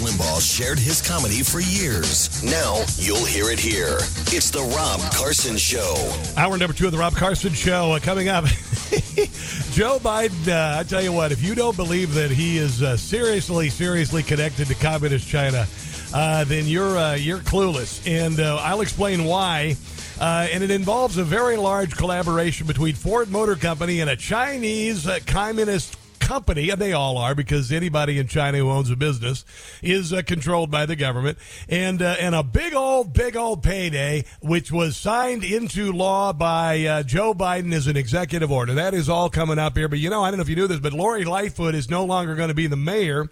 [0.00, 2.42] Limbaugh shared his comedy for years.
[2.42, 3.98] Now you'll hear it here.
[4.32, 5.94] It's the Rob Carson Show.
[6.36, 8.44] Hour number two of the Rob Carson Show uh, coming up.
[9.72, 12.96] Joe Biden, uh, I tell you what, if you don't believe that he is uh,
[12.96, 15.66] seriously, seriously connected to communist China,
[16.14, 19.76] uh, then you're uh, you're clueless, and uh, I'll explain why.
[20.20, 25.06] Uh, and it involves a very large collaboration between Ford Motor Company and a Chinese
[25.06, 25.96] uh, communist
[26.30, 29.44] company, and they all are because anybody in China who owns a business
[29.82, 31.36] is uh, controlled by the government,
[31.68, 36.84] and uh, and a big old, big old payday, which was signed into law by
[36.84, 38.74] uh, Joe Biden as an executive order.
[38.74, 39.88] That is all coming up here.
[39.88, 42.04] But you know, I don't know if you knew this, but Lori Lightfoot is no
[42.04, 43.28] longer going to be the mayor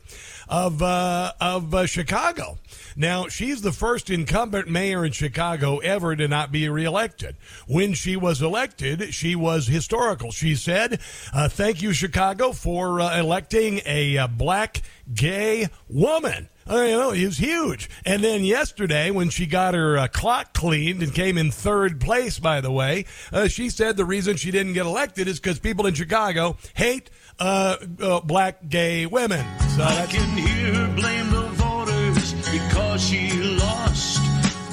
[0.49, 2.59] of uh, of uh, Chicago.
[2.97, 7.37] Now, she's the first incumbent mayor in Chicago ever to not be reelected.
[7.67, 10.31] When she was elected, she was historical.
[10.33, 11.01] She said,
[11.33, 14.83] uh, "Thank you, Chicago, for uh, electing a uh, black
[15.13, 17.89] gay woman." Uh, you know, it was huge.
[18.05, 22.39] And then yesterday, when she got her uh, clock cleaned and came in third place,
[22.39, 25.87] by the way, uh, she said the reason she didn't get elected is because people
[25.87, 27.09] in Chicago hate
[27.39, 29.45] uh, uh, black gay women.
[29.77, 34.21] So I can hear her blame the voters because she lost.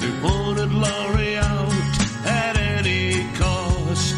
[0.00, 1.72] They wanted Lori out
[2.26, 4.16] at any cost.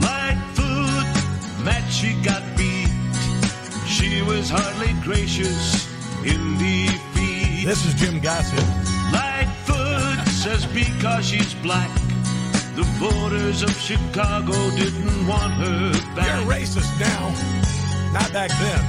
[0.00, 2.88] Lightfoot, match she got beat.
[3.86, 5.86] She was hardly gracious
[6.24, 7.66] in defeat.
[7.66, 8.64] this is Jim Gossett.
[9.12, 11.90] Lightfoot says because she's black,
[12.78, 16.28] the voters of Chicago didn't want her back.
[16.28, 17.24] You're racist now,
[18.12, 18.82] not back then.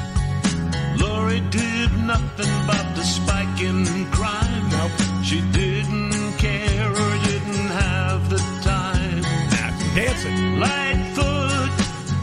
[1.00, 4.70] Lori did nothing but the spike in crime.
[4.70, 4.92] Nope.
[5.24, 9.22] She didn't care or didn't have the time.
[9.54, 10.60] Nah, dancing.
[10.60, 11.72] Lightfoot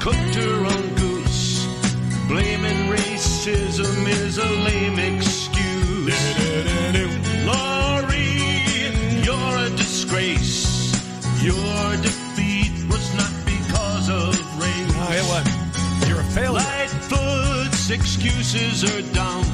[0.01, 1.67] cooked her own goose.
[2.29, 5.26] Blaming racism is a lame excuse.
[16.37, 16.53] Failure.
[16.53, 19.45] Lightfoot's excuses are dumb.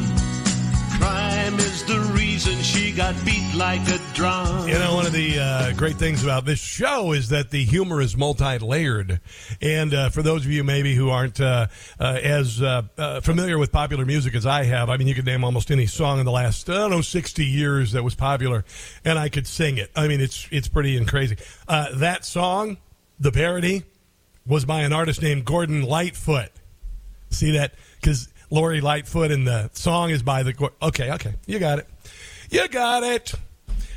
[0.98, 4.69] Crime is the reason she got beat like a drum.
[4.69, 8.00] You know, one of the uh, great things about this show is that the humor
[8.00, 9.20] is multi-layered,
[9.60, 11.69] and uh, for those of you maybe who aren't uh,
[12.00, 15.26] uh, as uh, uh, familiar with popular music as I have, I mean, you could
[15.26, 18.64] name almost any song in the last I don't know sixty years that was popular,
[19.04, 19.91] and I could sing it.
[19.94, 21.37] I mean, it's it's pretty and crazy.
[21.69, 22.79] Uh, that song,
[23.20, 23.84] the parody,
[24.46, 26.50] was by an artist named Gordon Lightfoot.
[27.32, 27.75] See that?
[28.00, 30.70] Because Lori Lightfoot and the song is by the.
[30.82, 31.88] Okay, okay, you got it.
[32.50, 33.32] You got it.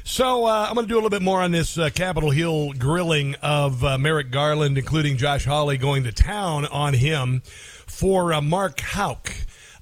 [0.08, 2.74] So uh, I'm going to do a little bit more on this uh, Capitol Hill
[2.74, 8.40] grilling of uh, Merrick Garland, including Josh Hawley going to town on him for uh,
[8.40, 9.34] Mark Houck.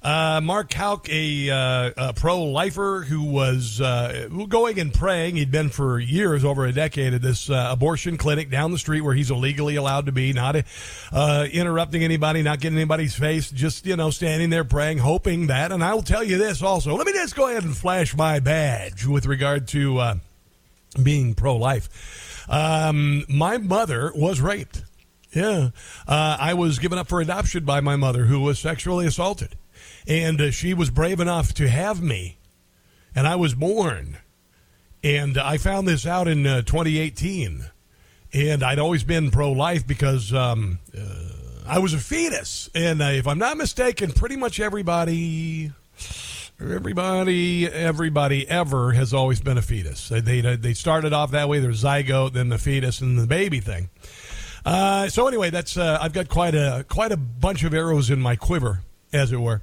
[0.04, 5.36] Uh, Mark Houck, a, uh, a pro-lifer who was uh, going and praying.
[5.36, 9.00] He'd been for years, over a decade, at this uh, abortion clinic down the street
[9.00, 10.56] where he's illegally allowed to be, not
[11.10, 15.72] uh, interrupting anybody, not getting anybody's face, just you know standing there praying, hoping that.
[15.72, 16.94] And I will tell you this also.
[16.94, 19.98] Let me just go ahead and flash my badge with regard to.
[19.98, 20.14] Uh,
[21.02, 22.46] being pro life.
[22.48, 24.84] Um, my mother was raped.
[25.32, 25.70] Yeah.
[26.06, 29.56] I was given up for adoption by my mother, who was sexually assaulted.
[30.06, 32.38] And uh, she was brave enough to have me.
[33.14, 34.18] And I was born.
[35.02, 37.66] And I found this out in uh, 2018.
[38.32, 41.02] And I'd always been pro life because um, uh,
[41.66, 42.68] I was a fetus.
[42.74, 45.72] And uh, if I'm not mistaken, pretty much everybody.
[46.60, 50.08] Everybody, everybody ever has always been a fetus.
[50.08, 51.58] They, they, they started off that way.
[51.58, 53.90] There's zygote, then the fetus, and the baby thing.
[54.64, 58.20] Uh, so anyway, that's uh, I've got quite a quite a bunch of arrows in
[58.20, 58.80] my quiver,
[59.14, 59.62] as it were.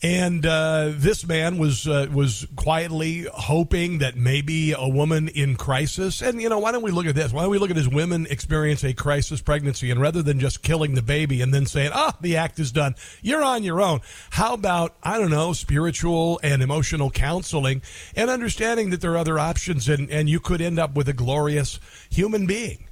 [0.00, 6.22] And uh, this man was uh, was quietly hoping that maybe a woman in crisis,
[6.22, 7.32] and you know, why don't we look at this?
[7.32, 10.62] Why don't we look at as women experience a crisis pregnancy, and rather than just
[10.62, 13.80] killing the baby and then saying, "Ah, oh, the act is done, you're on your
[13.80, 14.00] own."
[14.30, 17.82] How about I don't know, spiritual and emotional counseling,
[18.14, 21.12] and understanding that there are other options, and and you could end up with a
[21.12, 22.86] glorious human being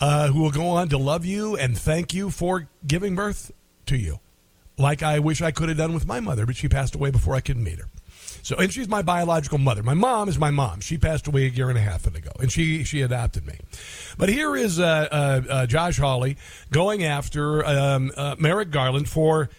[0.00, 3.52] uh, who will go on to love you and thank you for giving birth
[3.86, 4.18] to you
[4.80, 7.34] like I wish I could have done with my mother, but she passed away before
[7.34, 7.88] I could meet her.
[8.42, 9.82] So, and she's my biological mother.
[9.82, 10.80] My mom is my mom.
[10.80, 13.58] She passed away a year and a half ago, and she she adopted me.
[14.16, 16.36] But here is uh, uh, uh, Josh Hawley
[16.70, 19.50] going after um, uh, Merrick Garland for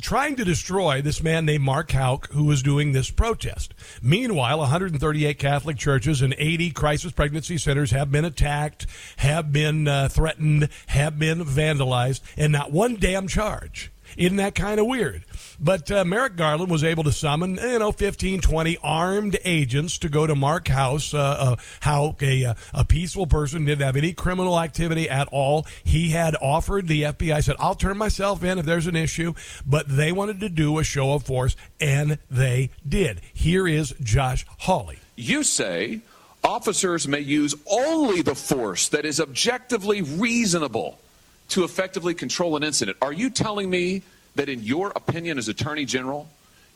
[0.00, 3.74] trying to destroy this man named Mark Houck who was doing this protest.
[4.00, 8.86] Meanwhile, 138 Catholic churches and 80 crisis pregnancy centers have been attacked,
[9.16, 13.90] have been uh, threatened, have been vandalized, and not one damn charge.
[14.16, 15.24] Isn't that kind of weird?
[15.60, 20.08] But uh, Merrick Garland was able to summon, you know, 15, 20 armed agents to
[20.08, 24.12] go to Mark Houck, uh, uh, how a, uh, a peaceful person didn't have any
[24.12, 25.66] criminal activity at all.
[25.84, 29.34] He had offered, the FBI said, I'll turn myself in if there's an issue,
[29.66, 33.20] but they wanted to do a show of force, and they did.
[33.32, 34.98] Here is Josh Hawley.
[35.16, 36.00] You say
[36.42, 40.98] officers may use only the force that is objectively reasonable
[41.52, 42.96] to effectively control an incident.
[43.02, 44.02] Are you telling me
[44.36, 46.26] that, in your opinion as Attorney General,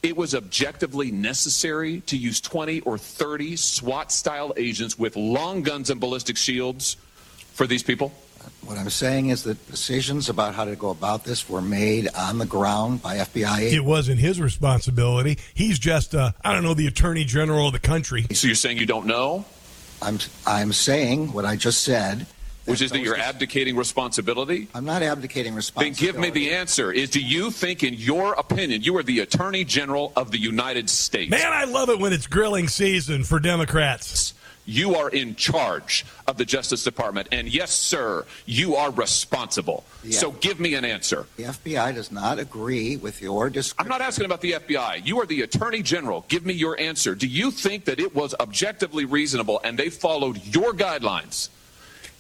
[0.02, 5.88] it was objectively necessary to use 20 or 30 SWAT style agents with long guns
[5.88, 6.99] and ballistic shields
[7.55, 8.12] for these people?
[8.67, 12.37] What I'm saying is that decisions about how to go about this were made on
[12.37, 13.75] the ground by FBI agents.
[13.75, 15.38] It wasn't his responsibility.
[15.55, 18.26] He's just, uh, I don't know, the attorney general of the country.
[18.34, 19.46] So you're saying you don't know?
[20.02, 22.26] I'm, I'm saying what I just said.
[22.67, 24.69] Which is that you're abdicating responsibility?
[24.75, 26.07] I'm not abdicating responsibility.
[26.07, 26.35] Then responsibility.
[26.35, 26.93] give me the answer.
[26.93, 30.91] Is do you think, in your opinion, you are the Attorney General of the United
[30.91, 31.31] States?
[31.31, 34.35] Man, I love it when it's grilling season for Democrats.
[34.69, 39.85] You are in charge of the Justice Department, and yes, sir, you are responsible.
[40.03, 40.19] Yeah.
[40.19, 41.27] So give me an answer.
[41.37, 43.87] The FBI does not agree with your description.
[43.87, 45.07] I'm not asking about the FBI.
[45.07, 46.25] You are the Attorney General.
[46.27, 47.15] Give me your answer.
[47.15, 51.49] Do you think that it was objectively reasonable and they followed your guidelines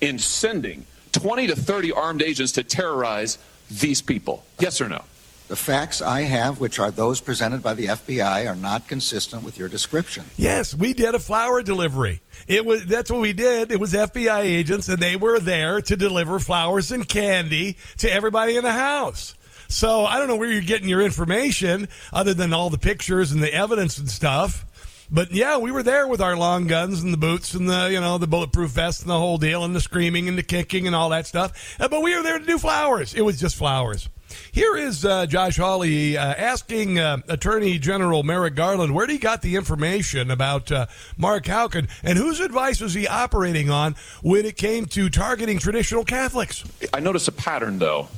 [0.00, 3.38] in sending 20 to 30 armed agents to terrorize
[3.70, 4.44] these people?
[4.58, 5.02] Yes or no?
[5.48, 9.56] The facts I have, which are those presented by the FBI, are not consistent with
[9.58, 10.24] your description.
[10.36, 12.20] Yes, we did a flower delivery.
[12.48, 13.70] It was that's what we did.
[13.70, 18.56] It was FBI agents, and they were there to deliver flowers and candy to everybody
[18.56, 19.36] in the house.
[19.68, 23.40] So I don't know where you're getting your information, other than all the pictures and
[23.40, 24.64] the evidence and stuff.
[25.10, 28.00] But yeah, we were there with our long guns and the boots and the you
[28.00, 30.96] know the bulletproof vest and the whole deal and the screaming and the kicking and
[30.96, 31.76] all that stuff.
[31.80, 33.14] Uh, But we were there to do flowers.
[33.14, 34.08] It was just flowers.
[34.50, 39.40] Here is uh, Josh Hawley uh, asking uh, Attorney General Merrick Garland where he got
[39.40, 44.56] the information about uh, Mark Houken and whose advice was he operating on when it
[44.56, 46.64] came to targeting traditional Catholics.
[46.92, 48.08] I notice a pattern, though.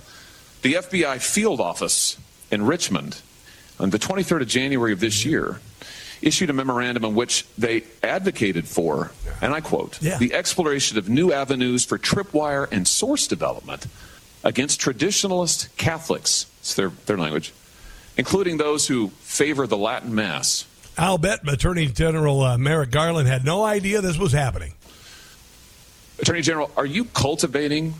[0.62, 2.16] The FBI field office
[2.50, 3.20] in Richmond,
[3.78, 5.60] on the 23rd of January of this year,
[6.22, 9.10] issued a memorandum in which they advocated for,
[9.40, 10.18] and I quote, Yeah.
[10.18, 13.86] the exploration of new avenues for tripwire and source development
[14.44, 17.52] against traditionalist Catholics, it's their, their language,
[18.16, 20.64] including those who favor the Latin Mass.
[20.96, 24.74] I'll bet Attorney General uh, Merrick Garland had no idea this was happening.
[26.20, 27.94] Attorney General, are you cultivating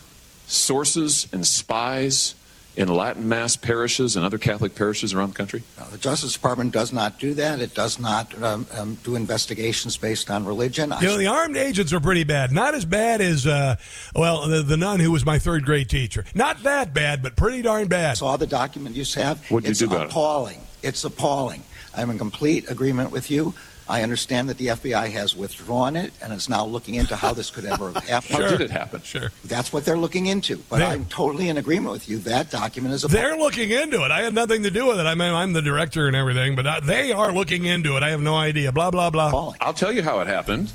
[0.48, 2.34] sources and spies
[2.78, 5.64] in Latin Mass parishes and other Catholic parishes around the country?
[5.76, 7.60] Now, the Justice Department does not do that.
[7.60, 10.92] It does not um, um, do investigations based on religion.
[10.92, 12.52] I You know, the armed agents are pretty bad.
[12.52, 13.76] Not as bad as, uh,
[14.14, 16.24] well, the, the nun who was my third grade teacher.
[16.36, 18.12] Not that bad, but pretty darn bad.
[18.12, 19.44] I saw the document you have.
[19.50, 20.04] What'd you it's do about it?
[20.04, 20.60] It's appalling.
[20.80, 21.62] It's appalling.
[21.96, 23.54] I'm in complete agreement with you.
[23.88, 27.48] I understand that the FBI has withdrawn it and is now looking into how this
[27.50, 28.42] could ever have happened.
[28.44, 29.00] How did it happen?
[29.02, 29.30] Sure.
[29.46, 30.58] That's what they're looking into.
[30.68, 32.18] But They- I'm totally in agreement with you.
[32.18, 33.22] That document is appalling.
[33.22, 34.10] They're looking into it.
[34.10, 35.06] I had nothing to do with it.
[35.06, 38.02] I mean, I'm the director and everything, but uh, they are looking into it.
[38.02, 38.72] I have no idea.
[38.72, 39.28] Blah, blah, blah.
[39.28, 39.56] appalling.
[39.62, 40.70] I'll tell you how it happened.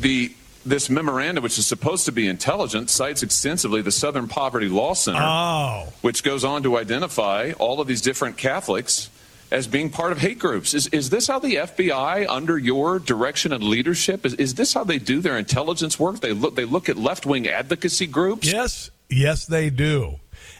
[0.00, 0.32] The
[0.66, 5.18] this memorandum, which is supposed to be intelligent, cites extensively the Southern Poverty Law Center,
[5.22, 5.88] Oh.
[6.02, 9.08] which goes on to identify all of these different Catholics
[9.50, 10.74] as being part of hate groups.
[10.74, 14.84] Is, is this how the FBI, under your direction and leadership, is, is this how
[14.84, 16.20] they do their intelligence work?
[16.20, 18.50] They look, they look at left wing advocacy groups?
[18.50, 20.16] Yes, yes, they do.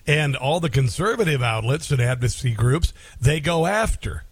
[0.06, 4.24] And all the conservative outlets and advocacy groups, they go after.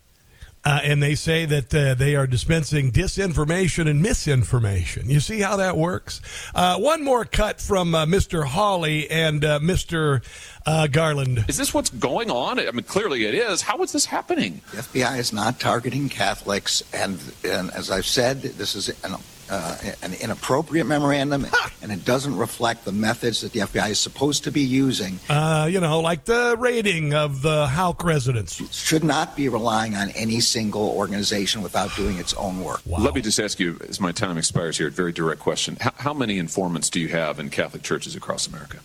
[0.64, 5.08] Uh, and they say that uh, they are dispensing disinformation and misinformation.
[5.08, 6.20] You see how that works?
[6.54, 8.44] Uh, one more cut from uh, Mr.
[8.44, 10.22] Hawley and uh, Mr.
[10.66, 11.44] Uh, Garland.
[11.48, 12.58] Is this what's going on?
[12.58, 13.62] I mean, clearly it is.
[13.62, 14.60] How is this happening?
[14.72, 19.14] The FBI is not targeting Catholics, and, and as I've said, this is an,
[19.50, 21.46] uh, an inappropriate memorandum,
[21.82, 25.18] and it doesn't reflect the methods that the FBI is supposed to be using.
[25.28, 28.60] Uh, you know, like the rating of the Houck residents.
[28.60, 32.80] It should not be relying on any single organization without doing its own work.
[32.86, 32.98] Wow.
[32.98, 35.76] Let me just ask you, as my time expires here, a very direct question.
[35.80, 38.78] How, how many informants do you have in Catholic churches across America?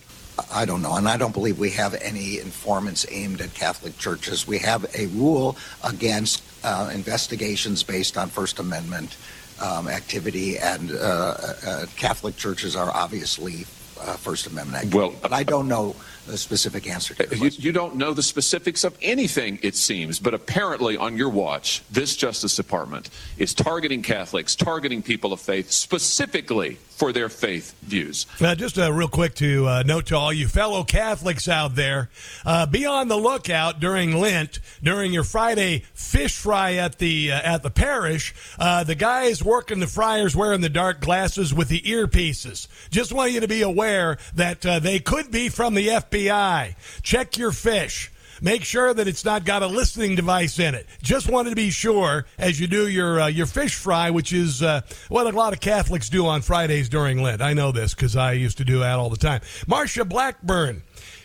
[0.52, 4.48] I don't know, and I don't believe we have any informants aimed at Catholic churches.
[4.48, 9.16] We have a rule against uh, investigations based on First Amendment
[9.60, 13.66] um, activity, and uh, uh, Catholic churches are obviously
[14.00, 14.98] uh, First Amendment activity.
[14.98, 15.94] Well, but I don't know
[16.26, 20.34] the specific answer to You, you don't know the specifics of anything, it seems, but
[20.34, 26.78] apparently on your watch, this Justice Department is targeting Catholics, targeting people of faith, specifically
[27.04, 28.26] for their faith views.
[28.40, 32.08] Uh, just uh, real quick to uh, note to all you fellow Catholics out there,
[32.46, 37.34] uh, be on the lookout during Lent, during your Friday fish fry at the uh,
[37.42, 38.34] at the parish.
[38.58, 42.68] Uh, the guys working the fryers wearing the dark glasses with the earpieces.
[42.88, 46.74] Just want you to be aware that uh, they could be from the FBI.
[47.02, 48.10] Check your fish.
[48.44, 50.86] Make sure that it's not got a listening device in it.
[51.00, 54.62] Just wanted to be sure as you do your uh, your fish fry, which is
[54.62, 57.40] uh, what a lot of Catholics do on Fridays during Lent.
[57.40, 59.40] I know this because I used to do that all the time.
[59.66, 60.82] Marsha Blackburn.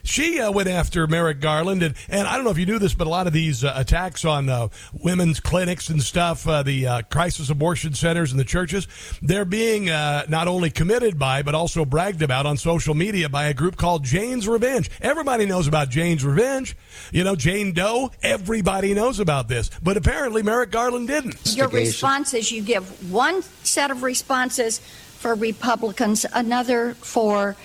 [0.10, 2.96] She uh, went after Merrick Garland, and, and I don't know if you knew this,
[2.96, 6.88] but a lot of these uh, attacks on uh, women's clinics and stuff, uh, the
[6.88, 8.88] uh, crisis abortion centers and the churches,
[9.22, 13.46] they're being uh, not only committed by, but also bragged about on social media by
[13.46, 14.90] a group called Jane's Revenge.
[15.00, 16.76] Everybody knows about Jane's Revenge.
[17.12, 19.70] You know, Jane Doe, everybody knows about this.
[19.84, 21.56] But apparently Merrick Garland didn't.
[21.56, 27.56] Your responses, you give one set of responses for Republicans, another for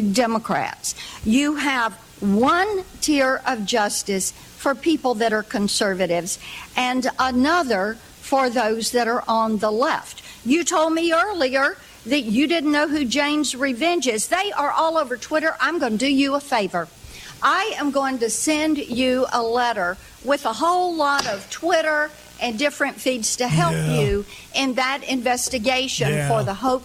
[0.00, 0.94] Democrats.
[1.24, 6.38] You have one tier of justice for people that are conservatives
[6.76, 10.22] and another for those that are on the left.
[10.46, 14.28] You told me earlier that you didn't know who Jane's Revenge is.
[14.28, 15.54] They are all over Twitter.
[15.60, 16.88] I'm going to do you a favor.
[17.42, 22.10] I am going to send you a letter with a whole lot of Twitter
[22.40, 24.00] and different feeds to help Yeah.
[24.00, 26.28] you in that investigation Yeah.
[26.28, 26.84] for the Hope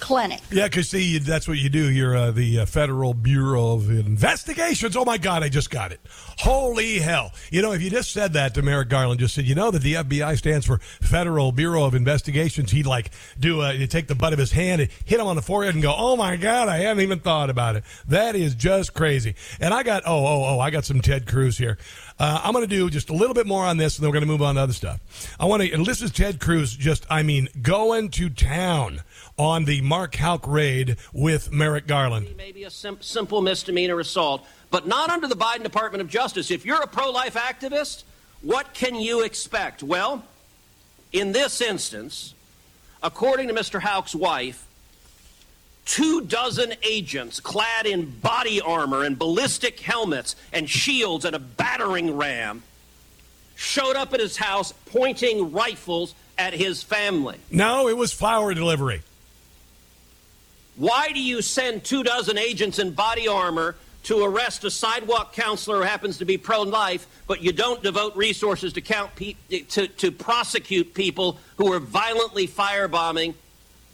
[0.00, 0.40] Clinic.
[0.50, 1.90] Yeah, because see, that's what you do.
[1.90, 4.96] You're uh, the uh, Federal Bureau of Investigations.
[4.96, 6.00] Oh my God, I just got it.
[6.38, 7.32] Holy hell!
[7.50, 9.82] You know, if you just said that to Merrick Garland, just said, you know that
[9.82, 14.32] the FBI stands for Federal Bureau of Investigations, he'd like do a, take the butt
[14.32, 16.78] of his hand and hit him on the forehead and go, oh my God, I
[16.78, 17.84] hadn't even thought about it.
[18.08, 19.34] That is just crazy.
[19.60, 21.78] And I got oh oh oh, I got some Ted Cruz here.
[22.20, 24.20] Uh, I'm going to do just a little bit more on this, and then we're
[24.20, 25.00] going to move on to other stuff.
[25.40, 29.00] I want to, and this is Ted Cruz, just, I mean, going to town
[29.40, 32.34] on the Mark Houck raid with Merrick Garland.
[32.36, 36.50] Maybe a sim- simple misdemeanor assault, but not under the Biden Department of Justice.
[36.50, 38.02] If you're a pro life activist,
[38.42, 39.82] what can you expect?
[39.82, 40.26] Well,
[41.10, 42.34] in this instance,
[43.02, 43.80] according to Mr.
[43.80, 44.66] Houck's wife,
[45.86, 52.14] two dozen agents clad in body armor and ballistic helmets and shields and a battering
[52.14, 52.62] ram
[53.56, 57.38] showed up at his house pointing rifles at his family.
[57.50, 59.00] No, it was flower delivery.
[60.80, 65.76] Why do you send two dozen agents in body armor to arrest a sidewalk counselor
[65.76, 69.34] who happens to be pro life, but you don't devote resources to, count pe-
[69.68, 73.34] to, to prosecute people who are violently firebombing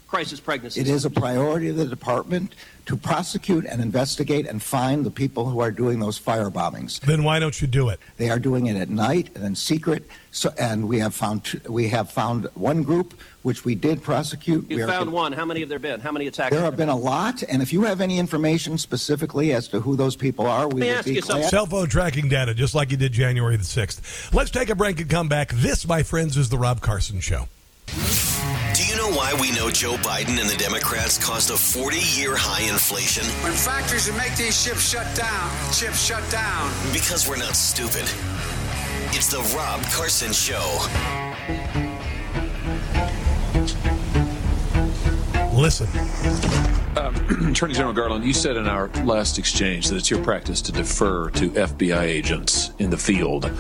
[0.07, 0.89] crisis pregnancies?
[0.89, 2.55] It is a priority of the department
[2.87, 7.01] to prosecute and investigate and find the people who are doing those fire bombings.
[7.01, 7.99] Then why don't you do it?
[8.17, 10.07] They are doing it at night and in secret.
[10.31, 14.71] So, and we have found two- we have found one group which we did prosecute.
[14.71, 15.33] You We are- found one.
[15.33, 16.01] How many have there been?
[16.01, 16.53] How many attacks?
[16.55, 19.97] There have been a lot, and if you have any information specifically as to who
[19.97, 21.41] those people are, we me would ask be you something.
[21.43, 21.51] glad.
[21.51, 24.33] Cell phone tracking data, just like you did January the 6th.
[24.35, 25.53] Let's take a break and come back.
[25.53, 27.49] This, my friends, is The Rob Carson Show.
[28.77, 32.37] Do you know why we know Joe Biden and the Democrats caused a 40 year
[32.37, 33.25] high inflation?
[33.43, 36.71] When factories that make these ships shut down, chips shut down.
[36.93, 38.05] Because we're not stupid.
[39.17, 41.96] It's the Rob Carson Show.
[45.57, 45.89] Listen.
[46.99, 47.15] Um,
[47.51, 51.31] Attorney General Garland, you said in our last exchange that it's your practice to defer
[51.31, 53.51] to FBI agents in the field.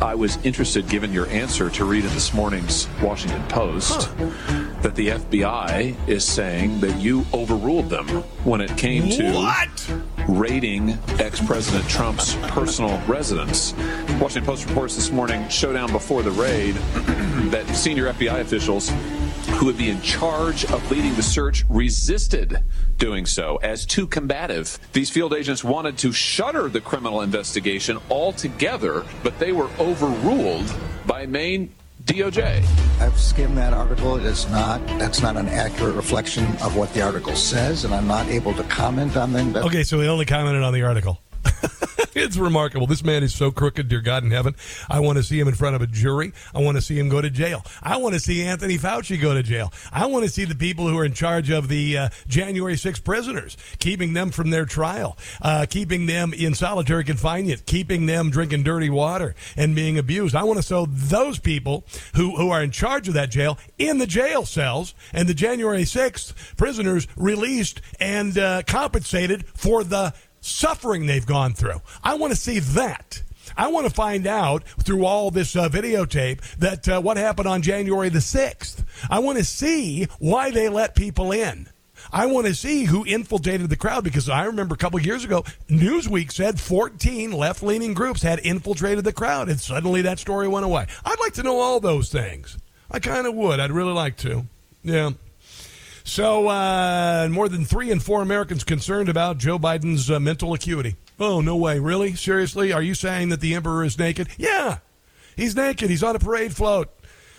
[0.00, 4.16] I was interested, given your answer, to read in this morning's Washington Post
[4.82, 8.06] that the FBI is saying that you overruled them
[8.44, 9.92] when it came to What?
[10.28, 13.74] raiding ex-President Trump's personal residence.
[14.20, 16.74] Washington Post reports this morning, showdown before the raid,
[17.50, 18.90] that senior FBI officials
[19.60, 22.64] who would be in charge of leading the search resisted
[22.96, 24.78] doing so as too combative.
[24.94, 30.74] These field agents wanted to shutter the criminal investigation altogether, but they were overruled
[31.06, 31.74] by Main
[32.06, 32.64] DOJ.
[33.02, 34.16] I've skimmed that article.
[34.16, 34.84] It is not.
[34.98, 38.62] That's not an accurate reflection of what the article says, and I'm not able to
[38.62, 39.52] comment on them.
[39.52, 41.20] But Okay, so he only commented on the article.
[42.20, 42.86] it's remarkable.
[42.86, 44.54] This man is so crooked, dear God in heaven.
[44.88, 46.32] I want to see him in front of a jury.
[46.54, 47.64] I want to see him go to jail.
[47.82, 49.72] I want to see Anthony Fauci go to jail.
[49.92, 53.00] I want to see the people who are in charge of the uh, January 6
[53.00, 58.64] prisoners, keeping them from their trial, uh, keeping them in solitary confinement, keeping them drinking
[58.64, 60.34] dirty water and being abused.
[60.34, 61.84] I want to show those people
[62.14, 65.82] who, who are in charge of that jail in the jail cells and the January
[65.82, 71.80] 6th prisoners released and uh, compensated for the suffering they've gone through.
[72.02, 73.22] I want to see that.
[73.56, 77.62] I want to find out through all this uh, videotape that uh, what happened on
[77.62, 78.84] January the 6th.
[79.10, 81.68] I want to see why they let people in.
[82.12, 85.44] I want to see who infiltrated the crowd because I remember a couple years ago,
[85.68, 90.64] Newsweek said 14 left leaning groups had infiltrated the crowd, and suddenly that story went
[90.64, 90.86] away.
[91.04, 92.58] I'd like to know all those things.
[92.90, 93.60] I kind of would.
[93.60, 94.46] I'd really like to.
[94.82, 95.10] Yeah.
[96.04, 100.96] So, uh, more than three in four Americans concerned about Joe Biden's uh, mental acuity.
[101.18, 101.78] Oh, no way.
[101.78, 102.14] Really?
[102.14, 102.72] Seriously?
[102.72, 104.28] Are you saying that the emperor is naked?
[104.38, 104.78] Yeah.
[105.36, 105.90] He's naked.
[105.90, 106.88] He's on a parade float.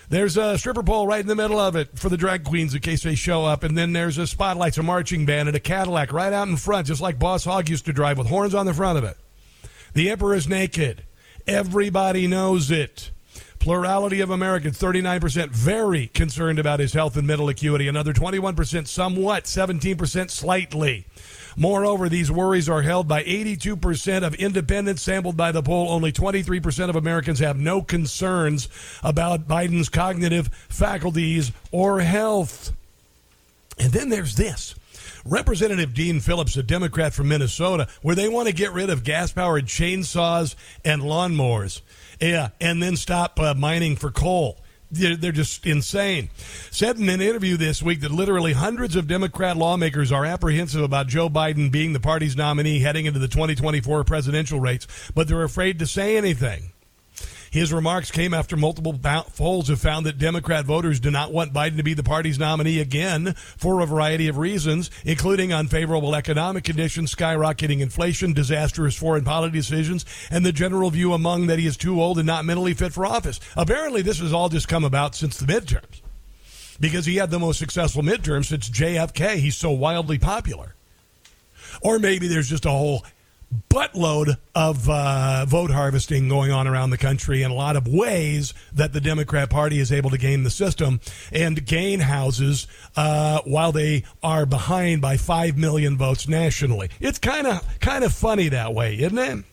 [0.10, 2.82] There's a stripper pole right in the middle of it for the drag queens in
[2.82, 3.63] case they show up.
[3.63, 6.88] And then there's a spotlights, a marching band, and a Cadillac right out in front,
[6.88, 9.17] just like Boss Hogg used to drive with horns on the front of it.
[9.93, 11.04] The emperor is naked.
[11.47, 13.12] Everybody knows it.
[13.62, 17.88] Plurality of Americans, 39%, very concerned about his health and mental acuity.
[17.88, 19.43] Another 21%, somewhat.
[19.43, 21.06] 17%, slightly.
[21.56, 25.89] Moreover, these worries are held by 82% of independents sampled by the poll.
[25.89, 28.67] Only 23% of Americans have no concerns
[29.04, 32.71] about Biden's cognitive faculties or health.
[33.78, 34.74] And then there's this.
[35.24, 39.32] Representative Dean Phillips, a Democrat from Minnesota, where they want to get rid of gas
[39.32, 41.82] powered chainsaws and lawnmowers.
[42.21, 44.60] Yeah, and then stop uh, mining for coal.
[44.91, 46.29] They're, they're just insane.
[46.69, 51.07] Said in an interview this week that literally hundreds of Democrat lawmakers are apprehensive about
[51.07, 55.79] Joe Biden being the party's nominee heading into the 2024 presidential race, but they're afraid
[55.79, 56.73] to say anything.
[57.51, 61.75] His remarks came after multiple polls have found that Democrat voters do not want Biden
[61.75, 67.13] to be the party's nominee again for a variety of reasons, including unfavorable economic conditions,
[67.13, 72.01] skyrocketing inflation, disastrous foreign policy decisions, and the general view among that he is too
[72.01, 73.41] old and not mentally fit for office.
[73.57, 75.99] Apparently, this has all just come about since the midterms
[76.79, 79.35] because he had the most successful midterm since JFK.
[79.35, 80.73] He's so wildly popular.
[81.81, 83.03] Or maybe there's just a whole
[83.69, 88.53] buttload of uh, vote harvesting going on around the country in a lot of ways
[88.73, 90.99] that the Democrat Party is able to game the system
[91.31, 96.89] and gain houses uh, while they are behind by five million votes nationally.
[96.99, 99.45] It's kind of kind of funny that way, isn't it?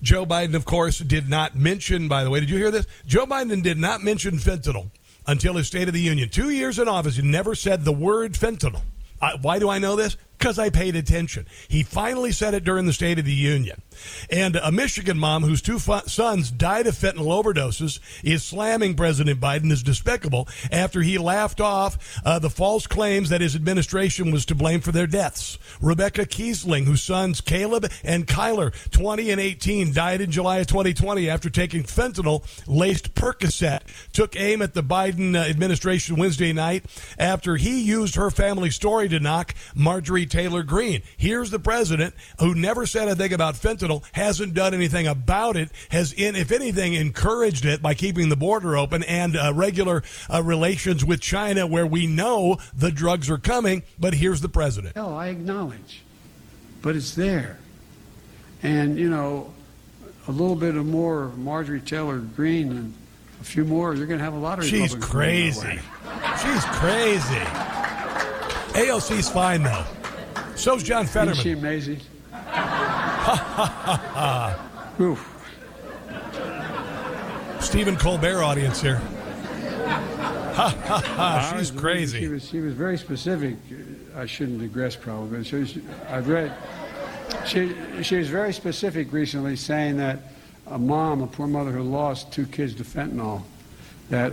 [0.00, 2.08] Joe Biden, of course, did not mention.
[2.08, 2.86] By the way, did you hear this?
[3.06, 4.90] Joe Biden did not mention fentanyl
[5.26, 6.28] until his State of the Union.
[6.28, 8.82] Two years in office, he never said the word fentanyl.
[9.20, 10.16] Uh, why do I know this?
[10.38, 11.46] Because I paid attention.
[11.66, 13.82] He finally said it during the State of the Union.
[14.30, 19.72] And a Michigan mom whose two sons died of fentanyl overdoses is slamming President Biden
[19.72, 24.54] as despicable after he laughed off uh, the false claims that his administration was to
[24.54, 25.58] blame for their deaths.
[25.80, 31.28] Rebecca Kiesling, whose sons Caleb and Kyler, 20 and 18, died in July of 2020
[31.28, 33.80] after taking fentanyl laced Percocet,
[34.12, 36.84] took aim at the Biden uh, administration Wednesday night
[37.18, 41.02] after he used her family story to knock Marjorie Taylor Greene.
[41.16, 45.70] Here's the president who never said a thing about fentanyl, hasn't done anything about it,
[45.90, 50.42] has, in, if anything, encouraged it by keeping the border open and uh, regular uh,
[50.42, 53.82] relations with China where we know the drugs are coming.
[53.98, 54.96] But here's the president.
[54.96, 56.02] No, I acknowledge,
[56.82, 57.58] but it's there.
[58.62, 59.52] And, you know,
[60.26, 62.94] a little bit of more Marjorie Taylor Greene and
[63.40, 65.80] a few more, you're going to have a lot of She's Republicans going that crazy.
[66.42, 67.44] She's crazy.
[68.74, 69.84] AOC's fine, though.
[70.58, 71.34] So's John Fetterman.
[71.34, 72.00] Isn't she amazing?
[75.00, 75.34] Oof.
[77.60, 78.96] Stephen Colbert audience here.
[80.56, 81.54] Ha ha ha.
[81.56, 82.18] She's crazy.
[82.18, 83.54] She was, she was very specific.
[84.16, 86.52] I shouldn't digress, probably, but she was, I've read.
[87.46, 90.18] She, she was very specific recently, saying that
[90.66, 93.44] a mom, a poor mother who lost two kids to fentanyl,
[94.10, 94.32] that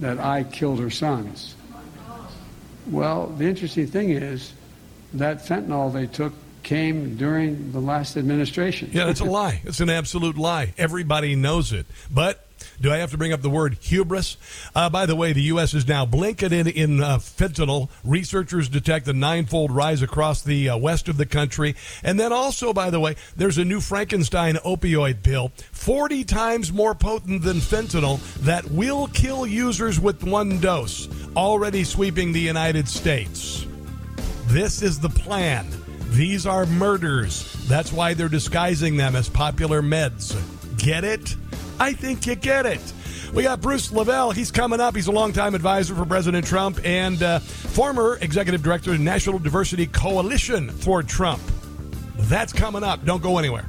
[0.00, 1.56] that I killed her sons.
[2.88, 4.52] Well, the interesting thing is
[5.18, 8.90] that fentanyl they took came during the last administration.
[8.92, 9.60] Yeah, that's a lie.
[9.64, 10.74] It's an absolute lie.
[10.76, 11.86] Everybody knows it.
[12.12, 12.46] But
[12.80, 14.36] do I have to bring up the word hubris?
[14.74, 15.74] Uh, by the way, the U.S.
[15.74, 17.88] is now blanketed in uh, fentanyl.
[18.04, 21.76] Researchers detect a ninefold rise across the uh, west of the country.
[22.02, 26.94] And then also, by the way, there's a new Frankenstein opioid pill, 40 times more
[26.94, 33.66] potent than fentanyl, that will kill users with one dose, already sweeping the United States.
[34.46, 35.66] This is the plan.
[36.10, 37.52] These are murders.
[37.68, 40.36] That's why they're disguising them as popular meds.
[40.78, 41.36] Get it?
[41.78, 42.80] I think you get it.
[43.34, 44.30] We got Bruce Levell.
[44.30, 44.94] He's coming up.
[44.94, 49.86] He's a longtime advisor for President Trump and uh, former executive director of National Diversity
[49.86, 51.42] Coalition for Trump.
[52.16, 53.04] That's coming up.
[53.04, 53.68] Don't go anywhere.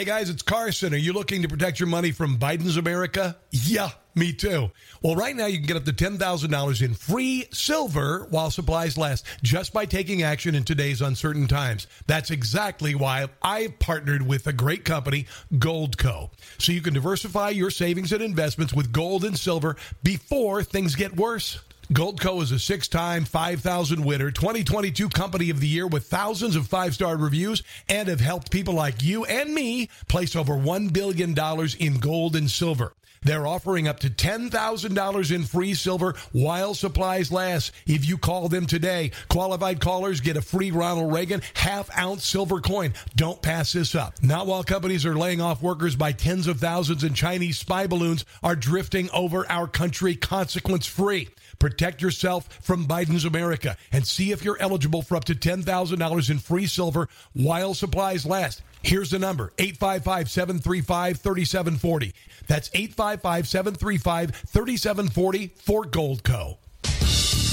[0.00, 0.94] Hey guys, it's Carson.
[0.94, 3.36] Are you looking to protect your money from Biden's America?
[3.50, 4.70] Yeah, me too.
[5.02, 9.26] Well, right now you can get up to $10,000 in free silver while supplies last
[9.42, 11.86] just by taking action in today's uncertain times.
[12.06, 16.30] That's exactly why I've partnered with a great company, Goldco.
[16.56, 21.14] So you can diversify your savings and investments with gold and silver before things get
[21.14, 21.58] worse.
[21.92, 26.68] Goldco is a six time 5,000 winner, 2022 Company of the Year with thousands of
[26.68, 31.34] five star reviews and have helped people like you and me place over $1 billion
[31.80, 32.94] in gold and silver.
[33.22, 37.72] They're offering up to $10,000 in free silver while supplies last.
[37.88, 42.60] If you call them today, qualified callers get a free Ronald Reagan half ounce silver
[42.60, 42.94] coin.
[43.16, 44.14] Don't pass this up.
[44.22, 48.24] Not while companies are laying off workers by tens of thousands and Chinese spy balloons
[48.44, 51.28] are drifting over our country consequence free.
[51.60, 56.38] Protect yourself from Biden's America and see if you're eligible for up to $10,000 in
[56.38, 58.62] free silver while supplies last.
[58.82, 62.14] Here's the number 855 735 3740.
[62.48, 66.56] That's 855 735 3740 for Goldco.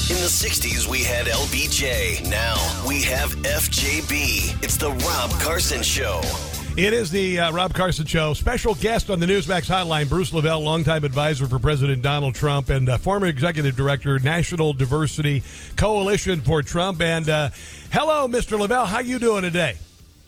[0.09, 2.29] In the 60s, we had LBJ.
[2.29, 2.55] Now
[2.87, 4.63] we have FJB.
[4.63, 6.21] It's the Rob Carson Show.
[6.77, 8.35] It is the uh, Rob Carson Show.
[8.35, 12.87] Special guest on the Newsmax Hotline, Bruce Levell, longtime advisor for President Donald Trump and
[12.87, 15.41] uh, former executive director, National Diversity
[15.75, 17.01] Coalition for Trump.
[17.01, 17.49] And uh,
[17.91, 18.59] hello, Mr.
[18.59, 18.85] Levell.
[18.85, 19.75] How you doing today?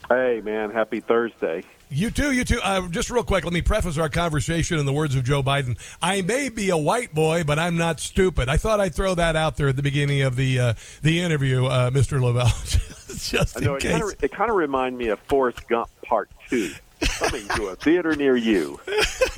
[0.09, 0.71] Hey, man.
[0.71, 1.61] Happy Thursday.
[1.91, 2.59] You too, you too.
[2.63, 5.77] Uh, just real quick, let me preface our conversation in the words of Joe Biden.
[6.01, 8.49] I may be a white boy, but I'm not stupid.
[8.49, 11.67] I thought I'd throw that out there at the beginning of the uh, the interview,
[11.67, 12.19] uh, Mr.
[12.19, 12.47] Levell.
[13.19, 14.13] just I know in it kind, case.
[14.13, 16.71] of, it kind of remind me of Forrest Gump Part Two,
[17.19, 18.79] coming to a theater near you.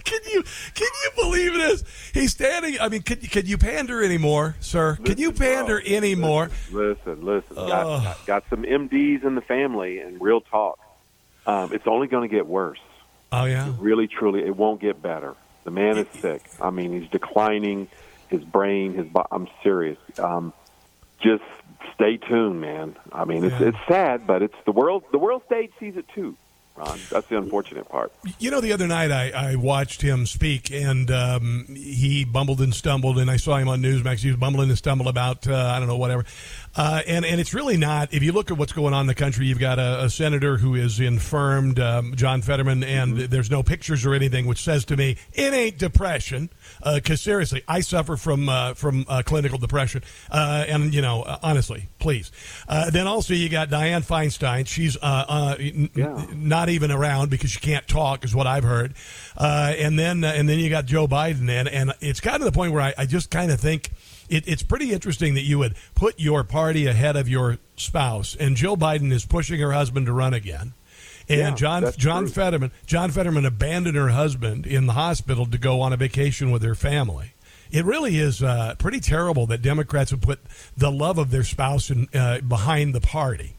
[0.05, 0.41] can you
[0.73, 1.83] can you believe this?
[2.13, 2.79] He's standing.
[2.79, 4.97] I mean, can can you pander anymore, sir?
[5.03, 6.49] Can you pander anymore?
[6.71, 7.57] Listen, listen.
[7.57, 7.67] Oh.
[7.67, 10.79] Got, got, got some MDs in the family, and real talk.
[11.45, 12.79] Um, it's only going to get worse.
[13.33, 13.73] Oh yeah.
[13.79, 15.35] Really, truly, it won't get better.
[15.65, 16.43] The man is sick.
[16.61, 17.89] I mean, he's declining.
[18.29, 19.07] His brain, his.
[19.07, 19.97] bo- I'm serious.
[20.17, 20.53] Um,
[21.19, 21.43] just
[21.95, 22.95] stay tuned, man.
[23.11, 23.67] I mean, it's Yeah.
[23.67, 25.03] it's sad, but it's the world.
[25.11, 26.37] The world stage sees it too.
[26.81, 28.11] Ron, that's the unfortunate part.
[28.39, 32.73] You know, the other night I, I watched him speak, and um, he bumbled and
[32.73, 34.19] stumbled, and I saw him on Newsmax.
[34.19, 36.25] He was bumbling and stumbled about uh, I don't know whatever,
[36.75, 38.13] uh, and and it's really not.
[38.13, 40.57] If you look at what's going on in the country, you've got a, a senator
[40.57, 44.97] who is infirmed, um, John Fetterman, and there's no pictures or anything, which says to
[44.97, 46.49] me it ain't depression.
[46.83, 51.37] Because seriously, I suffer from uh, from uh, clinical depression, uh, and you know, uh,
[51.43, 52.31] honestly, please.
[52.67, 54.67] Uh, then also you got Dianne Feinstein.
[54.67, 58.63] She's uh, uh, n- n- not even around because she can't talk, is what I've
[58.63, 58.93] heard.
[59.37, 62.45] Uh, and then uh, and then you got Joe Biden, and and it's gotten to
[62.45, 63.91] the point where I, I just kind of think.
[64.29, 68.55] It, it's pretty interesting that you would put your party ahead of your spouse, and
[68.55, 70.73] Joe Biden is pushing her husband to run again.
[71.29, 72.31] And Yeah, John John true.
[72.31, 76.63] Fetterman John Fetterman abandoned her husband in the hospital to go on a vacation with
[76.63, 77.33] her family.
[77.71, 80.39] It really is uh, pretty terrible that Democrats would put
[80.75, 83.53] the love of their spouse in, uh, behind the party.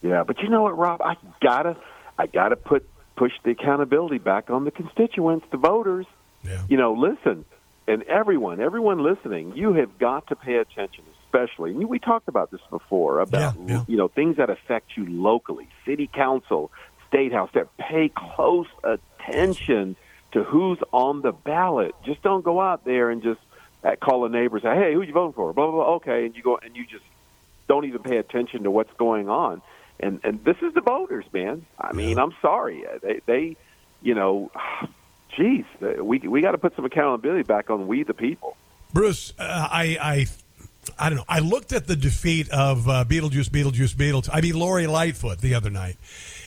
[0.00, 1.02] Yeah, but you know what, Rob?
[1.02, 1.76] I gotta,
[2.18, 6.06] I gotta put push the accountability back on the constituents, the voters.
[6.42, 6.62] Yeah.
[6.70, 7.44] You know, listen,
[7.86, 11.70] and everyone, everyone listening, you have got to pay attention, especially.
[11.70, 13.84] And we talked about this before about Yeah, yeah.
[13.88, 16.70] you know things that affect you locally, city council,
[17.08, 17.50] state house.
[17.54, 19.96] That pay close attention
[20.32, 21.94] to who's on the ballot.
[22.04, 23.40] Just don't go out there and just
[23.84, 25.94] uh, call a neighbor and say, "Hey, who you voting for?" Blah blah blah.
[25.96, 27.04] Okay, and you go and you just
[27.68, 29.62] don't even pay attention to what's going on.
[29.98, 31.66] And and this is the voters, man.
[31.78, 33.56] I mean, I'm sorry, Uh, they they,
[34.02, 34.50] you know,
[35.36, 38.56] geez, uh, we we got to put some accountability back on we the people.
[38.92, 40.26] Bruce, uh, I, I,
[40.98, 41.24] I don't know.
[41.28, 44.28] I looked at the defeat of uh, Beetlejuice, Beetlejuice, Beetlejuice.
[44.32, 45.96] I mean, Lori Lightfoot the other night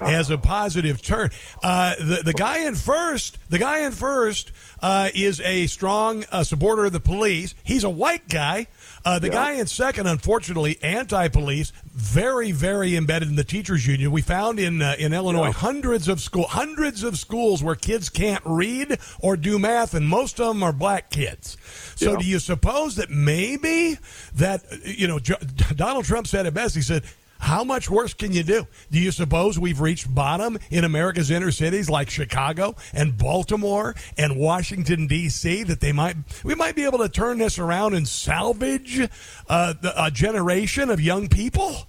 [0.01, 1.29] as a positive turn.
[1.62, 4.51] Uh, the the guy in first, the guy in first
[4.82, 7.56] uh, is a strong uh, supporter of the police.
[7.63, 8.67] He's a white guy.
[9.06, 14.12] Uh, the guy in second, unfortunately, anti-police, very, very embedded in the teachers' union.
[14.12, 18.41] We found in uh, in Illinois hundreds of school, hundreds of schools where kids can't
[18.45, 21.58] read or do math, and most of them are black kids.
[21.95, 22.17] So, Yeah.
[22.19, 23.97] do you suppose that maybe
[24.36, 26.76] that you know Donald Trump said it best?
[26.76, 27.04] He said.
[27.39, 28.65] How much worse can you do?
[28.89, 34.38] Do you suppose we've reached bottom in America's inner cities like Chicago and Baltimore and
[34.38, 35.63] Washington D.C.
[35.63, 36.15] that they might
[36.46, 39.10] we might be able to turn this around and salvage
[39.50, 41.86] uh, the, a generation of young people?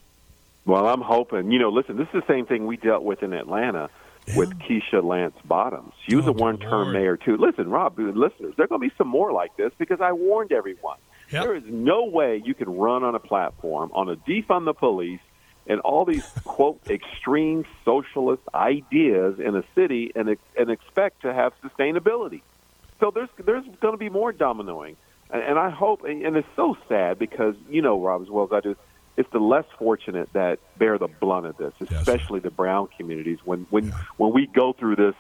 [0.67, 1.53] Well, I'm hoping.
[1.53, 3.91] You know, listen, this is the same thing we dealt with in Atlanta
[4.35, 5.93] with Keisha Lance Bottoms.
[6.09, 7.37] She was a one-term mayor too.
[7.37, 10.53] Listen, Rob, listeners, there are going to be some more like this because I warned
[10.53, 10.99] everyone.
[11.43, 15.21] There is no way you can run on a platform on a defund the police
[15.67, 21.53] and all these quote extreme socialist ideas in a city and and expect to have
[21.63, 22.43] sustainability.
[23.01, 24.97] So there's there's going to be more dominoing,
[25.31, 26.05] and, and I hope.
[26.05, 28.77] And, it's so sad because you know, Rob, as well as I do,
[29.17, 33.39] it's the less fortunate that bear the blunt of this, especially the brown communities.
[33.45, 35.15] When when when we go through this,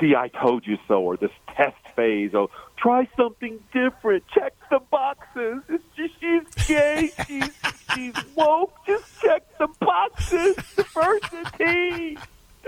[0.00, 4.80] see, I told you so, or this test phase, or try something different, check the
[4.90, 5.62] boxes.
[5.68, 7.50] It's just she's gay, she's
[7.94, 8.74] she's woke.
[8.86, 10.56] Just check the boxes.
[10.76, 12.18] Diversity.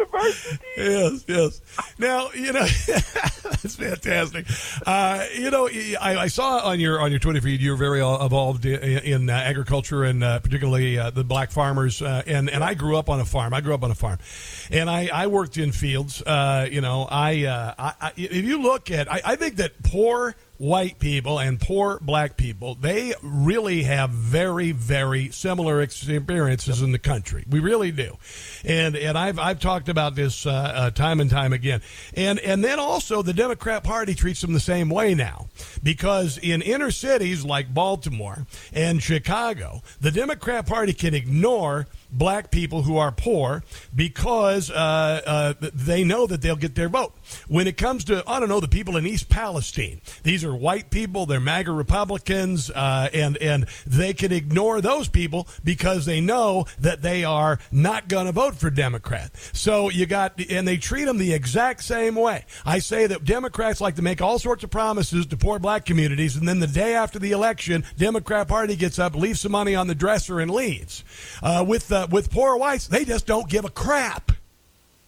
[0.00, 0.58] Diversity.
[0.76, 1.60] Yes, yes.
[1.98, 2.66] Now you know
[3.60, 4.46] that's fantastic.
[4.86, 8.64] Uh, you know, I, I saw on your on your Twitter feed you're very involved
[8.64, 12.00] in, in uh, agriculture and uh, particularly uh, the black farmers.
[12.00, 13.52] Uh, and and I grew up on a farm.
[13.52, 14.18] I grew up on a farm,
[14.70, 16.22] and I, I worked in fields.
[16.22, 20.34] Uh, you know, I, I, I if you look at, I, I think that poor
[20.60, 26.98] white people and poor black people, they really have very, very similar experiences in the
[26.98, 27.42] country.
[27.48, 28.18] We really do,
[28.62, 31.80] and and I've I've talked about this uh, uh, time and time again,
[32.14, 35.48] and and then also the Democrat Party treats them the same way now,
[35.82, 42.82] because in inner cities like Baltimore and Chicago, the Democrat Party can ignore black people
[42.82, 43.62] who are poor
[43.94, 44.74] because uh,
[45.26, 47.12] uh, they know that they'll get their vote.
[47.48, 50.90] When it comes to, I don't know, the people in East Palestine, these are white
[50.90, 56.66] people, they're MAGA Republicans, uh, and, and they can ignore those people because they know
[56.80, 59.30] that they are not going to vote for Democrat.
[59.52, 62.44] So you got, and they treat them the exact same way.
[62.64, 66.36] I say that Democrats like to make all sorts of promises to poor black communities,
[66.36, 69.86] and then the day after the election, Democrat Party gets up, leaves some money on
[69.86, 71.04] the dresser, and leaves.
[71.42, 74.32] Uh, with uh, with poor whites, they just don't give a crap.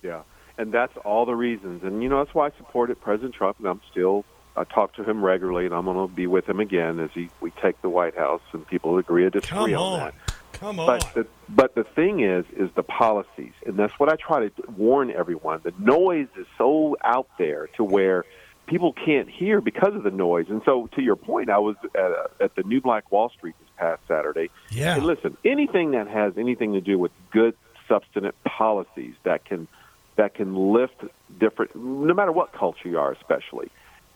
[0.02, 0.22] Yeah,
[0.58, 1.82] and that's all the reasons.
[1.82, 4.24] And you know that's why I supported President Trump, and I'm still
[4.56, 7.30] I talk to him regularly, and I'm going to be with him again as he
[7.40, 9.98] we take the White House, and people agree or disagree Come on on.
[10.00, 10.14] that.
[10.52, 10.86] Come on.
[10.86, 14.52] But the, but the thing is, is the policies, and that's what I try to
[14.76, 15.60] warn everyone.
[15.62, 18.24] The noise is so out there to where
[18.66, 20.46] people can't hear because of the noise.
[20.50, 23.54] And so, to your point, I was at, a, at the New Black Wall Street
[23.60, 24.50] this past Saturday.
[24.70, 24.96] Yeah.
[24.96, 27.54] And listen, anything that has anything to do with good,
[27.88, 29.68] substantive policies that can
[30.16, 31.02] that can lift
[31.38, 33.70] different, no matter what culture you are, especially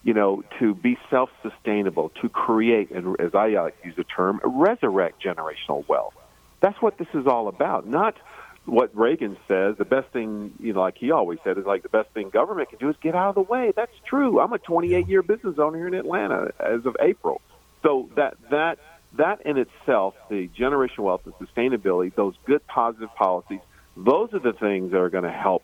[0.07, 4.41] you know, to be self-sustainable, to create, and as I like to use the term,
[4.45, 6.15] resurrect generational wealth.
[6.61, 7.89] That's what this is all about.
[7.89, 8.15] Not
[8.67, 9.75] what Reagan says.
[9.79, 12.71] The best thing, you know, like he always said, is like the best thing government
[12.71, 13.73] can do is get out of the way.
[13.75, 14.39] That's true.
[14.39, 17.41] I'm a 28-year business owner here in Atlanta as of April.
[17.83, 18.79] So that that
[19.17, 23.61] that in itself, the generational wealth, the sustainability, those good positive policies,
[23.97, 25.63] those are the things that are going to help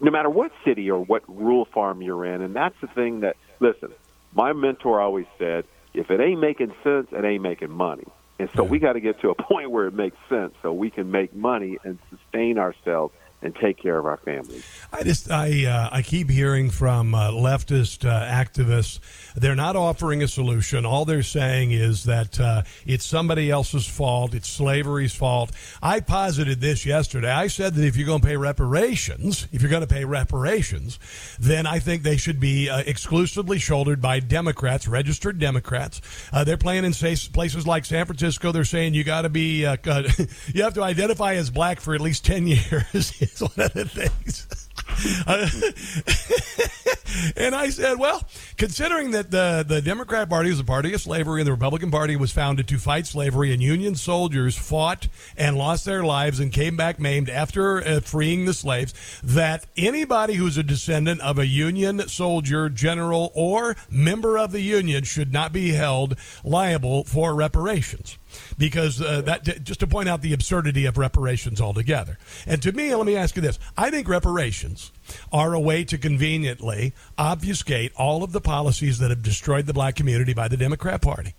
[0.00, 2.42] no matter what city or what rural farm you're in.
[2.42, 3.90] And that's the thing that, listen,
[4.34, 8.04] my mentor always said, if it ain't making sense, it ain't making money.
[8.38, 10.90] And so we got to get to a point where it makes sense so we
[10.90, 14.64] can make money and sustain ourselves and take care of our families.
[14.92, 19.00] I just I uh, I keep hearing from uh, leftist uh, activists
[19.36, 20.84] they're not offering a solution.
[20.84, 24.34] All they're saying is that uh, it's somebody else's fault.
[24.34, 25.52] It's slavery's fault.
[25.82, 27.30] I posited this yesterday.
[27.30, 30.98] I said that if you're going to pay reparations, if you're going to pay reparations,
[31.38, 36.00] then I think they should be uh, exclusively shouldered by Democrats, registered Democrats.
[36.32, 38.52] Uh, they're playing in places like San Francisco.
[38.52, 42.24] They're saying you got to be you have to identify as black for at least
[42.24, 44.68] ten years is one of the things.
[47.36, 48.22] and I said, well,
[48.56, 52.16] considering that the, the Democrat Party was a party of slavery and the Republican Party
[52.16, 56.76] was founded to fight slavery, and Union soldiers fought and lost their lives and came
[56.76, 62.06] back maimed after uh, freeing the slaves, that anybody who's a descendant of a Union
[62.08, 68.18] soldier, general, or member of the Union should not be held liable for reparations
[68.58, 72.18] because uh, that just to point out the absurdity of reparations altogether.
[72.46, 74.92] And to me, let me ask you this: I think reparations
[75.32, 79.96] are a way to conveniently obfuscate all of the policies that have destroyed the black
[79.96, 81.34] community by the Democrat Party.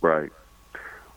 [0.00, 0.30] Right.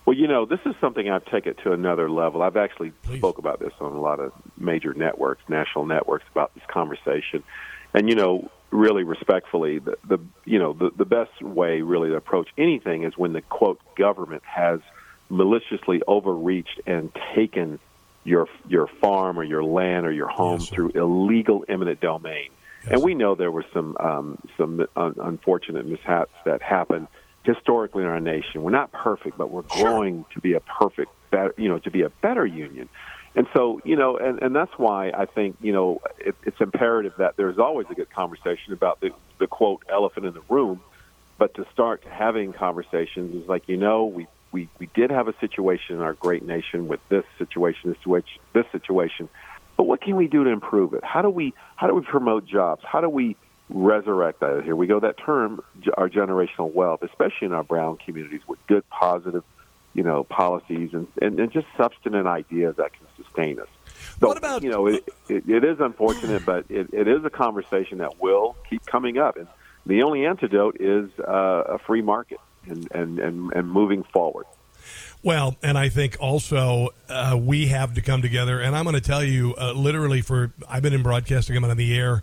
[0.05, 2.43] Well, you know, this is something I've taken to another level.
[2.43, 3.17] I've actually Please.
[3.17, 7.43] spoke about this on a lot of major networks, national networks, about this conversation.
[7.93, 12.15] And you know, really respectfully, the, the you know the, the best way really to
[12.15, 14.79] approach anything is when the quote government has
[15.29, 17.79] maliciously overreached and taken
[18.25, 22.49] your your farm or your land or your home yes, through illegal eminent domain.
[22.83, 22.93] Yes.
[22.93, 27.07] And we know there were some um, some un- unfortunate mishaps that happened
[27.43, 28.63] historically in our nation.
[28.63, 30.33] We're not perfect, but we're growing sure.
[30.33, 32.89] to be a perfect, better, you know, to be a better union.
[33.35, 37.13] And so, you know, and, and that's why I think, you know, it, it's imperative
[37.17, 40.81] that there's always a good conversation about the, the quote elephant in the room.
[41.37, 44.25] But to start having conversations is like, you know, we,
[44.55, 48.39] we, we did have a situation in our great nation with this situation, this situation,
[48.53, 49.27] this situation.
[49.75, 51.03] But what can we do to improve it?
[51.03, 52.81] How do we how do we promote jobs?
[52.89, 53.35] How do we
[53.67, 54.61] resurrect that?
[54.63, 55.01] Here we go.
[55.01, 55.59] That term,
[55.97, 59.43] our generational wealth, especially in our brown communities, with good, positive,
[59.93, 63.67] you know, policies and, and, and just substantive ideas that can sustain us.
[64.21, 64.87] So, what about you know?
[64.87, 69.17] It, it, it is unfortunate, but it, it is a conversation that will keep coming
[69.17, 69.47] up, and
[69.85, 74.45] the only antidote is uh, a free market and, and, and, and moving forward.
[75.23, 78.59] Well, and I think also uh, we have to come together.
[78.59, 81.77] And I'm going to tell you, uh, literally, for I've been in broadcasting, I'm on
[81.77, 82.21] the air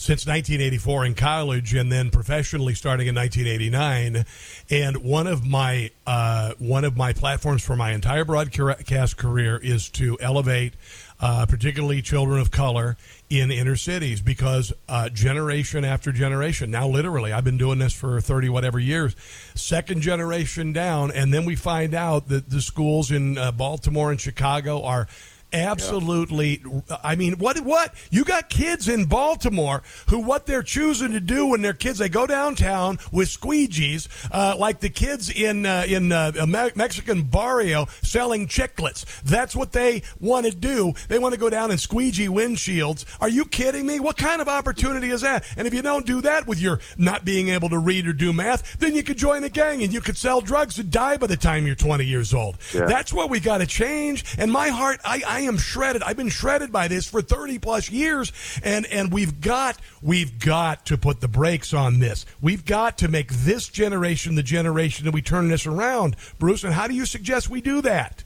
[0.00, 4.24] since 1984 in college, and then professionally starting in 1989.
[4.70, 9.90] And one of my uh, one of my platforms for my entire broadcast career is
[9.90, 10.72] to elevate
[11.20, 12.96] uh, particularly children of color
[13.28, 18.22] in inner cities because uh, generation after generation, now literally, I've been doing this for
[18.22, 19.14] 30 whatever years,
[19.54, 24.18] second generation down, and then we find out that the schools in uh, Baltimore and
[24.18, 25.08] Chicago are
[25.52, 26.62] Absolutely.
[26.64, 26.96] Yeah.
[27.02, 27.58] I mean, what?
[27.60, 27.94] What?
[28.10, 32.08] You got kids in Baltimore who what they're choosing to do when they're kids, they
[32.08, 37.86] go downtown with squeegees, uh, like the kids in uh, in uh, a Mexican barrio
[38.02, 39.04] selling chiclets.
[39.22, 40.92] That's what they want to do.
[41.08, 43.04] They want to go down and squeegee windshields.
[43.20, 44.00] Are you kidding me?
[44.00, 45.44] What kind of opportunity is that?
[45.56, 48.32] And if you don't do that with your not being able to read or do
[48.32, 51.26] math, then you could join a gang and you could sell drugs and die by
[51.26, 52.58] the time you're 20 years old.
[52.74, 52.86] Yeah.
[52.86, 54.24] That's what we got to change.
[54.38, 56.02] And my heart, I, I I am shredded.
[56.02, 58.30] I've been shredded by this for 30 plus years
[58.62, 62.26] and and we've got we've got to put the brakes on this.
[62.42, 66.16] We've got to make this generation the generation that we turn this around.
[66.38, 68.22] Bruce, and how do you suggest we do that?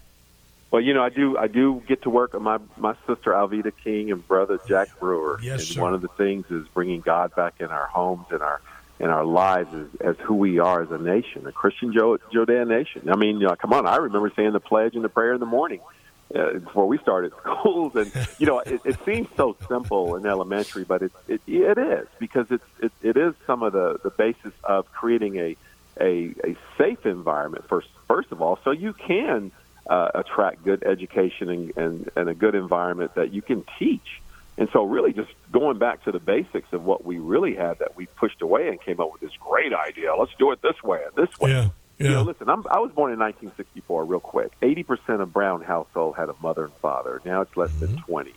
[0.72, 1.38] Well, you know, I do.
[1.38, 5.38] I do get to work with my my sister Alveda King and brother Jack Brewer.
[5.40, 5.83] Yes, and sir.
[5.83, 8.61] one of the things is bringing God back in our homes and our
[8.98, 13.09] in our lives as, as who we are as a nation, a Christian Judean nation.
[13.09, 13.87] I mean, you know, come on!
[13.87, 15.79] I remember saying the pledge and the prayer in the morning
[16.34, 20.84] uh, before we started schools, and you know, it, it seems so simple in elementary,
[20.84, 24.52] but it it, it is because it's it, it is some of the the basis
[24.64, 25.56] of creating a
[26.00, 29.52] a, a safe environment first first of all, so you can
[29.87, 34.20] uh, attract good education and, and and a good environment that you can teach.
[34.56, 37.96] And so, really, just going back to the basics of what we really had that
[37.96, 40.14] we pushed away and came up with this great idea.
[40.14, 41.50] Let's do it this way and this way.
[41.50, 41.68] Yeah.
[41.98, 42.09] Yeah.
[42.09, 44.04] You know, listen, I'm, I was born in 1964.
[44.04, 47.20] Real quick, 80 percent of brown household had a mother and father.
[47.24, 47.94] Now it's less mm-hmm.
[47.94, 48.33] than 20.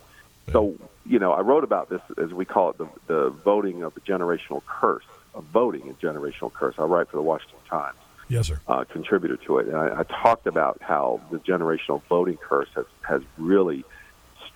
[0.51, 3.93] So, you know, I wrote about this as we call it the, the voting of
[3.95, 5.03] the generational curse
[5.33, 6.75] of voting, a generational curse.
[6.77, 7.97] I write for the Washington Times.
[8.29, 8.59] Yes, sir.
[8.67, 12.85] Uh, contributor to it, and I, I talked about how the generational voting curse has
[13.01, 13.85] has really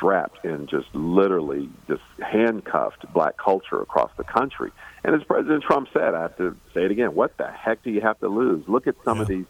[0.02, 4.72] strapped and just literally just handcuffed black culture across the country.
[5.04, 7.92] And as President Trump said, I have to say it again, what the heck do
[7.92, 8.68] you have to lose?
[8.68, 9.22] Look at some yeah.
[9.22, 9.46] of these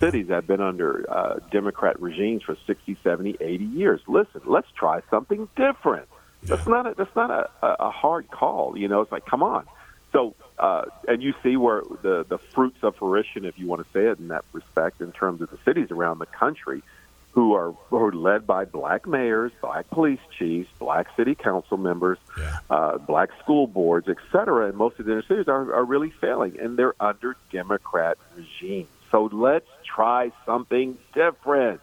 [0.00, 4.00] cities that have been under uh, Democrat regimes for 60, 70, 80 years.
[4.08, 6.08] Listen, let's try something different.
[6.42, 8.76] That's not a, that's not a, a a hard call.
[8.76, 9.64] You know, it's like, come on.
[10.10, 13.92] So, uh, and you see where the the fruits of fruition, if you want to
[13.92, 16.82] say it in that respect, in terms of the cities around the country,
[17.32, 22.18] who are who are led by black mayors, black police chiefs, black city council members,
[22.70, 26.10] uh, black school boards, et cetera, and most of the inner cities are, are really
[26.10, 28.88] failing, and they're under Democrat regimes.
[29.10, 31.80] So let's try something different.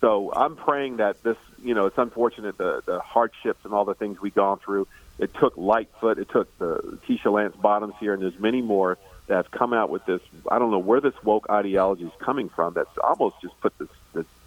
[0.00, 3.94] So I'm praying that this, you know, it's unfortunate the the hardships and all the
[3.94, 4.86] things we've gone through.
[5.18, 8.98] It took Lightfoot, it took the Keisha Lance Bottoms here, and there's many more
[9.28, 10.20] that have come out with this.
[10.50, 12.74] I don't know where this woke ideology is coming from.
[12.74, 13.88] That's almost just put the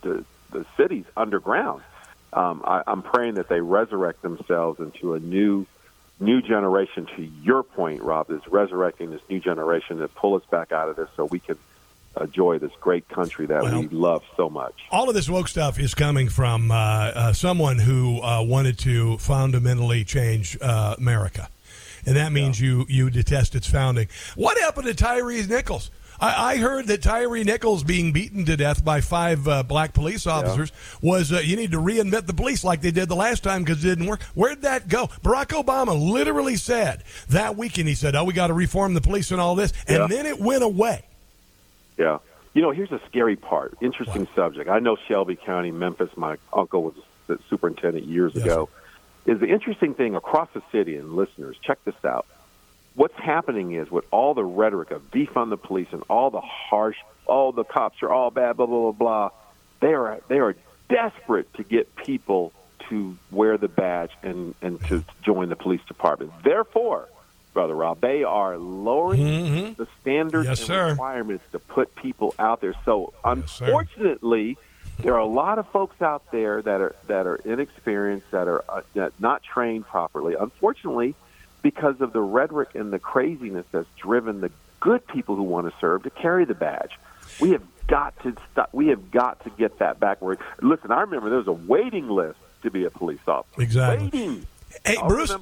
[0.01, 1.83] the, the, cities underground.
[2.33, 5.65] Um, I, I'm praying that they resurrect themselves into a new
[6.19, 7.07] new generation.
[7.15, 10.95] To your point, Rob, is resurrecting this new generation to pull us back out of
[10.95, 11.57] this, so we can
[12.19, 14.73] enjoy this great country that we love so much.
[14.91, 19.17] All of this woke stuff is coming from uh, uh, someone who uh, wanted to
[19.17, 21.49] fundamentally change uh, America,
[22.05, 24.07] and that means you you detest its founding.
[24.35, 25.91] What happened to Tyree Nichols?
[26.21, 30.27] I, I heard that Tyree Nichols being beaten to death by five uh, black police
[30.27, 33.63] officers was uh, you need to reinvent the police like they did the last time
[33.63, 34.21] because it didn't work.
[34.33, 35.07] Where'd that go?
[35.23, 39.31] Barack Obama literally said that weekend he said, "Oh, we got to reform the police
[39.31, 40.07] and all this," and Yeah.
[40.07, 41.05] then it went away.
[41.97, 42.17] Yeah.
[42.53, 43.77] You know, here's a scary part.
[43.79, 44.69] Interesting subject.
[44.69, 46.09] I know Shelby County, Memphis.
[46.17, 46.95] My uncle was
[47.27, 48.69] the superintendent years ago.
[49.25, 52.25] Is the interesting thing across the city, and listeners, check this out.
[52.99, 56.97] What's happening is with all the rhetoric of defund the police and all the harsh,
[57.27, 59.29] oh, the cops are all bad, blah blah blah blah.
[59.79, 60.53] They are they are
[60.89, 62.51] desperate to get people
[62.89, 66.33] to wear the badge and and to join the police department.
[66.43, 67.07] Therefore,
[67.53, 70.89] brother Rob, they are lowering the standards Yes, and sir.
[70.89, 72.75] requirements to put people out there.
[72.83, 74.57] So unfortunately,
[74.97, 78.65] there are a lot of folks out there that are that are inexperienced, that are
[78.67, 80.35] uh, that not trained properly.
[80.37, 81.15] Unfortunately,
[81.61, 85.73] because of the rhetoric and the craziness that's driven the good people who want to
[85.79, 86.91] serve to carry the badge.
[87.39, 88.69] We have got to stop.
[88.73, 90.21] We have got to get that back.
[90.21, 93.61] Where listen, I remember there was a waiting list to be a police officer.
[93.61, 94.05] Exactly.
[94.05, 94.47] Waiting.
[94.85, 95.33] Hey, I'll Bruce.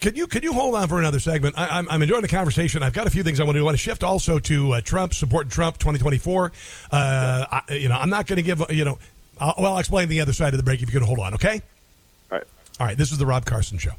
[0.00, 1.56] Could you could you hold on for another segment?
[1.56, 2.82] I, I'm, I'm enjoying the conversation.
[2.82, 3.64] I've got a few things I want to do.
[3.64, 6.52] I want to shift also to uh, Trump supporting Trump 2024.
[6.90, 8.98] Uh, I, you know, I'm not going to give you know.
[9.38, 11.34] I'll, well, I'll explain the other side of the break if you could hold on.
[11.34, 11.62] Okay.
[12.30, 12.46] All right.
[12.80, 12.98] All right.
[12.98, 13.92] This is the Rob Carson Show.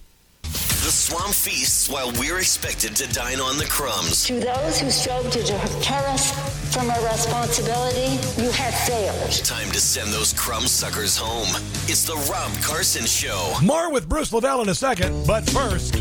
[0.87, 4.23] The Swamp feasts while we're expected to dine on the crumbs.
[4.27, 6.31] To those who strove to deter us
[6.73, 8.11] from our responsibility,
[8.41, 9.31] you have failed.
[9.43, 11.49] Time to send those crumb suckers home.
[11.89, 13.55] It's the Rob Carson Show.
[13.61, 15.95] More with Bruce Levell in a second, but first,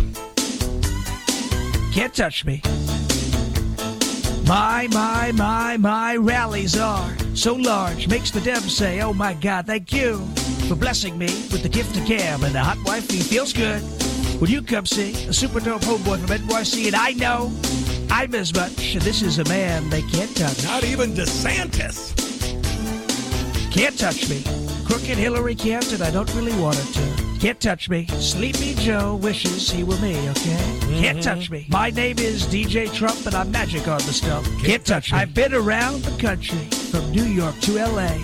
[1.92, 2.62] Can't touch me.
[4.46, 9.66] My, my, my, my rallies are so large, makes the devil say, Oh my God,
[9.66, 10.24] thank you
[10.68, 13.82] for blessing me with the gift of cam and the hot wife." wifey feels good.
[14.38, 17.50] When you come see a super dope homeboy from NYC, and I know
[18.10, 20.62] I'm as much, and this is a man they can't touch.
[20.62, 22.12] Not even DeSantis.
[23.72, 24.44] Can't touch me.
[24.84, 27.38] Crooked Hillary can't, and I don't really want her to.
[27.40, 28.06] Can't touch me.
[28.08, 30.78] Sleepy Joe wishes he were me, okay?
[31.00, 31.20] Can't mm-hmm.
[31.20, 31.66] touch me.
[31.70, 34.46] My name is DJ Trump, and I'm magic on the stump.
[34.62, 35.18] Can't, touch me.
[35.18, 36.58] I've been around the country,
[36.90, 38.18] from New York to LA.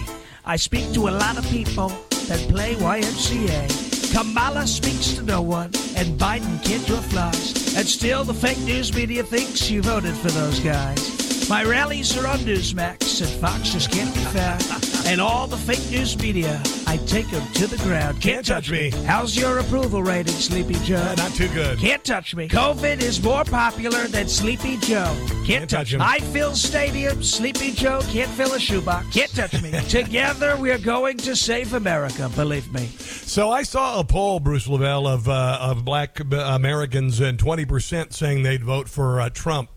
[0.44, 1.88] I speak to a lot of people
[2.28, 3.91] that play YMCA.
[4.12, 7.74] Kamala speaks to no one, and Biden can't draw flies.
[7.74, 11.31] And still, the fake news media thinks you voted for those guys.
[11.48, 14.62] My rallies are on Newsmax, and Fox just can't be found.
[15.06, 18.22] And all the fake news media, I take them to the ground.
[18.22, 18.90] Can't, touch me.
[19.06, 21.14] How's your approval rating, Sleepy Joe?
[21.16, 21.78] not too good.
[21.78, 22.48] Can't touch me.
[22.48, 25.14] COVID is more popular than Sleepy Joe.
[25.44, 26.00] Can't, touch him.
[26.00, 27.24] I fill stadiums.
[27.24, 29.12] Sleepy Joe can't fill a shoebox.
[29.12, 29.72] Can't touch me.
[29.88, 32.30] Together, we're going to save America.
[32.36, 32.86] Believe me.
[32.86, 38.12] So I saw a poll, Bruce Levell, of uh, of black Americans, and twenty percent
[38.12, 39.70] saying they'd vote for uh, Trump.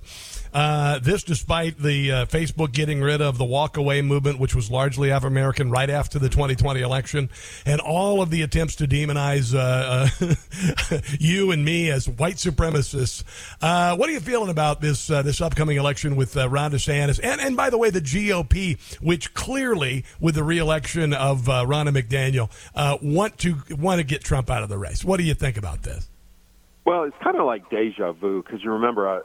[0.55, 5.11] Uh, this, despite the uh, Facebook getting rid of the walkaway movement, which was largely
[5.11, 7.29] African American right after the 2020 election,
[7.65, 10.07] and all of the attempts to demonize uh,
[10.95, 13.25] uh, you and me as white supremacists.
[13.61, 17.19] Uh, what are you feeling about this uh, this upcoming election with Ron DeSantis?
[17.21, 22.49] And and by the way, the GOP, which clearly, with the reelection of uh, McDaniel,
[23.01, 25.03] want to want to get Trump out of the race.
[25.03, 26.09] What do you think about this?
[26.85, 29.23] Well, it's kind of like deja vu because you remember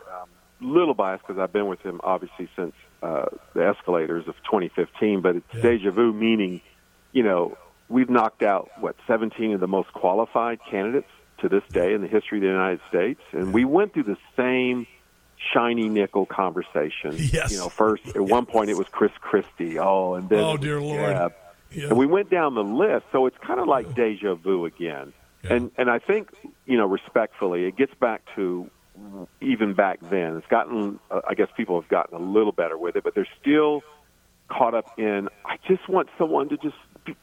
[0.60, 5.36] little biased because I've been with him obviously since uh, the escalators of 2015, but
[5.36, 6.60] it's deja vu meaning,
[7.12, 7.56] you know,
[7.88, 11.08] we've knocked out what 17 of the most qualified candidates
[11.38, 14.18] to this day in the history of the United States, and we went through the
[14.36, 14.86] same
[15.54, 17.12] shiny nickel conversation.
[17.16, 17.50] Yes.
[17.50, 19.78] You know, first at one point it was Chris Christie.
[19.78, 21.16] Oh, and then Oh, dear Lord.
[21.16, 21.32] Jeb.
[21.72, 21.88] Yeah.
[21.88, 25.12] And we went down the list, so it's kind of like deja vu again.
[25.42, 26.28] And and I think
[26.66, 28.68] you know, respectfully, it gets back to
[29.40, 30.36] even back then.
[30.36, 33.28] It's gotten, uh, I guess, people have gotten a little better with it, but they're
[33.40, 33.82] still
[34.48, 35.28] caught up in.
[35.44, 37.14] I just want someone to just be,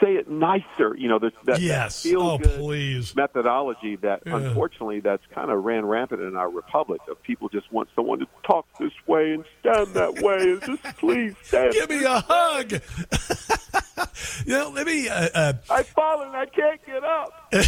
[0.00, 0.94] say it nicer.
[0.96, 2.02] You know, there's that, Yes.
[2.02, 3.14] that feel Oh, good please.
[3.16, 4.36] methodology that Yeah.
[4.36, 7.00] unfortunately that's kind of ran rampant in our republic.
[7.10, 10.82] Of people just want someone to talk this way and stand that way, and just
[10.98, 11.72] please stand.
[11.74, 12.72] Give me a hug.
[14.46, 15.08] you know, let me.
[15.08, 16.28] Uh, uh, I've fallen.
[16.34, 17.52] I can't get up.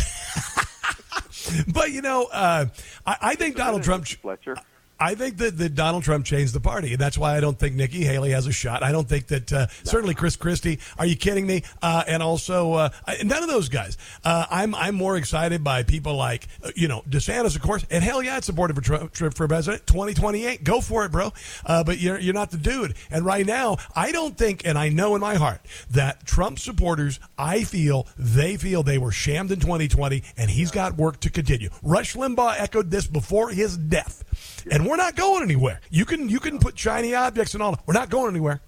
[1.72, 2.66] but you know, uh,
[3.06, 4.06] I, I think Donald Trump.
[4.06, 4.56] Fletcher.
[5.04, 7.74] I think that, that Donald Trump changed the party, and that's why I don't think
[7.74, 8.82] Nikki Haley has a shot.
[8.82, 10.78] I don't think that uh, certainly Chris Christie.
[10.98, 11.62] Are you kidding me?
[11.82, 12.88] Uh, and also, uh,
[13.22, 13.98] none of those guys.
[14.24, 18.02] Uh, I'm I'm more excited by people like uh, you know DeSantis, of course, and
[18.02, 19.86] hell yeah, it's supported for Trump for president.
[19.86, 21.34] Twenty twenty eight, go for it, bro.
[21.66, 22.94] Uh, but you're you're not the dude.
[23.10, 27.20] And right now, I don't think, and I know in my heart that Trump supporters,
[27.36, 31.68] I feel they feel they were shammed in 2020, and he's got work to continue.
[31.82, 34.24] Rush Limbaugh echoed this before his death
[34.70, 35.80] and we're not going anywhere.
[35.90, 37.78] You can you can put shiny objects and all.
[37.86, 38.60] We're not going anywhere.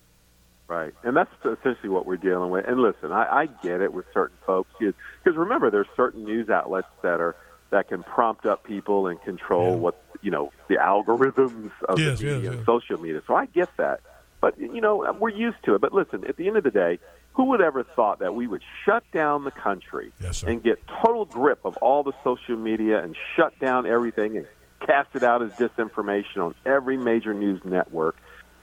[0.69, 2.67] Right, and that's essentially what we're dealing with.
[2.67, 4.95] And listen, I, I get it with certain folks because
[5.37, 7.37] remember, there's certain news outlets that are
[7.71, 12.25] that can prompt up people and control what you know the algorithms of Yes, the
[12.25, 12.67] media yes, yes.
[12.67, 13.23] social media.
[13.29, 14.01] So I get that,
[14.41, 15.81] but you know we're used to it.
[15.81, 16.99] But listen, at the end of the day,
[17.35, 20.13] who would ever thought that we would shut down the country
[20.49, 24.47] and get total grip of all the social media and shut down everything and
[24.81, 28.17] cast it out as disinformation on every major news network?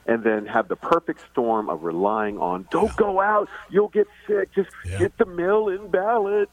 [0.05, 4.53] and then have the perfect storm of relying on don't go out, you'll get sick,
[4.53, 6.51] just get the mail in ballots,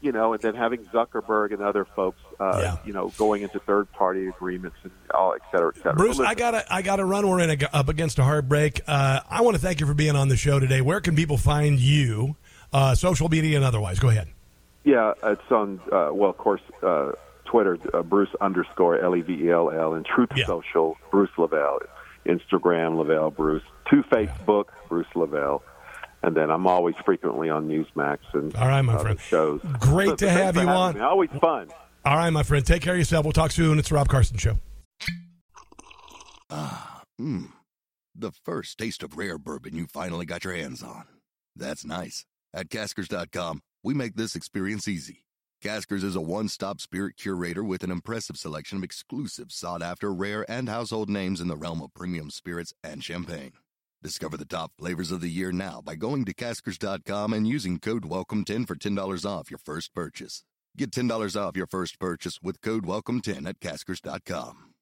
[0.00, 3.90] you know, and then having Zuckerberg and other folks, uh, you know, going into third
[3.92, 5.94] party agreements and all, et cetera, et cetera.
[5.94, 7.26] Bruce, I gotta I gotta run.
[7.26, 8.82] We're in a, up against a hard break.
[8.86, 10.80] Uh, I want to thank you for being on the show today.
[10.80, 12.36] Where can people find you,
[12.72, 13.98] uh, social media and otherwise?
[13.98, 14.28] Go ahead.
[14.84, 15.80] Yeah, it's on.
[15.90, 17.12] Uh, well, of course, uh,
[17.44, 21.78] Twitter, uh, Bruce underscore L E V E L L, and Truth Social, Bruce Levell,
[22.26, 25.62] Instagram, Levell Bruce, to Facebook, Bruce Levell,
[26.22, 29.20] and then I'm always frequently on Newsmax and All right, my other friend.
[29.20, 29.60] shows.
[29.80, 30.94] Great So to have you on.
[30.94, 31.00] me.
[31.00, 31.68] Always fun.
[32.04, 32.64] All right, my friend.
[32.66, 33.24] Take care of yourself.
[33.24, 33.78] We'll talk soon.
[33.78, 34.56] It's the Rob Carson Show.
[36.50, 37.48] Mmm.
[38.16, 41.04] The first taste of rare bourbon you finally got your hands on.
[41.56, 42.24] That's nice.
[42.52, 45.23] At Caskers.com, we make this experience easy.
[45.64, 50.12] Caskers is a one stop spirit curator with an impressive selection of exclusive, sought after,
[50.12, 53.52] rare, and household names in the realm of premium spirits and champagne.
[54.02, 58.02] Discover the top flavors of the year now by going to Caskers.com and using code
[58.02, 60.44] WELCOME10 for $10 off your first purchase.
[60.76, 64.74] Get $10 off your first purchase with code WELCOME10 at Caskers.com.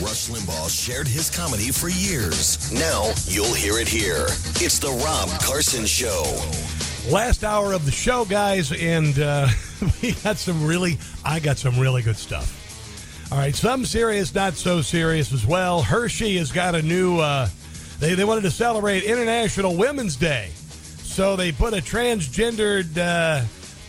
[0.00, 2.70] Rush Limbaugh shared his comedy for years.
[2.72, 4.26] Now you'll hear it here.
[4.62, 6.79] It's the Rob Carson Show.
[7.08, 9.48] Last hour of the show, guys, and uh,
[10.02, 13.28] we got some really, I got some really good stuff.
[13.32, 15.82] All right, some serious, not so serious as well.
[15.82, 17.48] Hershey has got a new, uh,
[17.98, 20.50] they, they wanted to celebrate International Women's Day.
[20.54, 23.44] So they put a transgendered uh,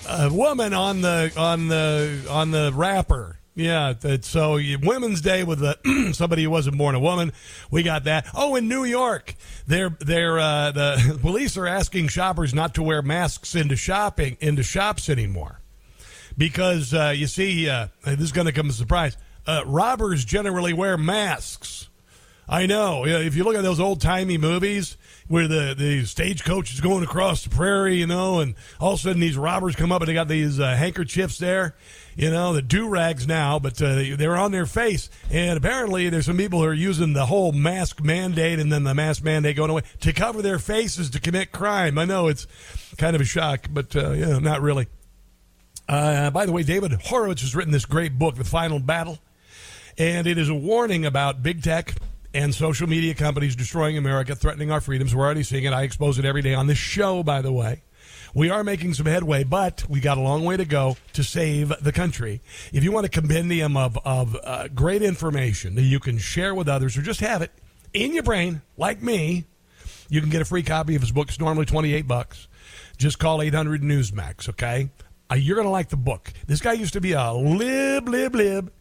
[0.08, 3.38] uh, woman on the on the on the wrapper.
[3.54, 5.78] Yeah, so Women's Day with a,
[6.14, 7.34] somebody who wasn't born a woman.
[7.70, 8.28] We got that.
[8.34, 9.36] Oh, in New York,
[9.68, 14.64] they're they're uh, the police are asking shoppers not to wear masks into shopping into
[14.64, 15.60] shops anymore
[16.38, 19.18] because uh, you see, uh, this is going to come as a surprise.
[19.46, 21.90] Uh, robbers generally wear masks.
[22.52, 23.06] I know.
[23.06, 24.98] If you look at those old timey movies
[25.30, 29.04] where the, the stagecoach is going across the prairie, you know, and all of a
[29.04, 31.78] sudden these robbers come up and they got these uh, handkerchiefs there,
[32.18, 35.10] you know, the do rags now, but uh, they're on their face.
[35.30, 38.94] And apparently there's some people who are using the whole mask mandate and then the
[38.94, 41.98] mask mandate going away to cover their faces to commit crime.
[41.98, 42.48] I know it's
[42.98, 44.88] kind of a shock, but uh, yeah, not really.
[45.88, 49.20] Uh, by the way, David Horowitz has written this great book, The Final Battle,
[49.98, 51.96] and it is a warning about big tech
[52.34, 55.14] and social media companies destroying America, threatening our freedoms.
[55.14, 55.74] We're already seeing it.
[55.74, 57.84] I expose it every day on this show, by the way.
[58.34, 61.74] We are making some headway, but we got a long way to go to save
[61.82, 62.40] the country.
[62.72, 66.70] If you want a compendium of, of uh, great information that you can share with
[66.70, 67.52] others or just have it
[67.94, 69.46] in your brain, like me,
[70.08, 71.28] you can get a free copy of his book.
[71.28, 72.48] It's normally 28 bucks.
[72.98, 74.90] Just call 800 Newsmax, okay?
[75.30, 76.32] Uh, you're going to like the book.
[76.48, 78.72] This guy used to be a lib, lib, lib,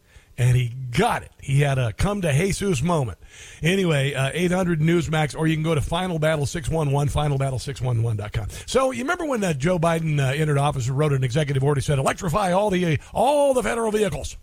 [0.41, 1.31] and he got it.
[1.39, 3.19] He had a come to Jesus moment.
[3.61, 8.47] Anyway, uh, 800 Newsmax, or you can go to Final Battle 611, finalbattle611.com.
[8.65, 11.79] So you remember when uh, Joe Biden uh, entered office and wrote an executive order
[11.79, 14.35] that said electrify all the all the federal vehicles.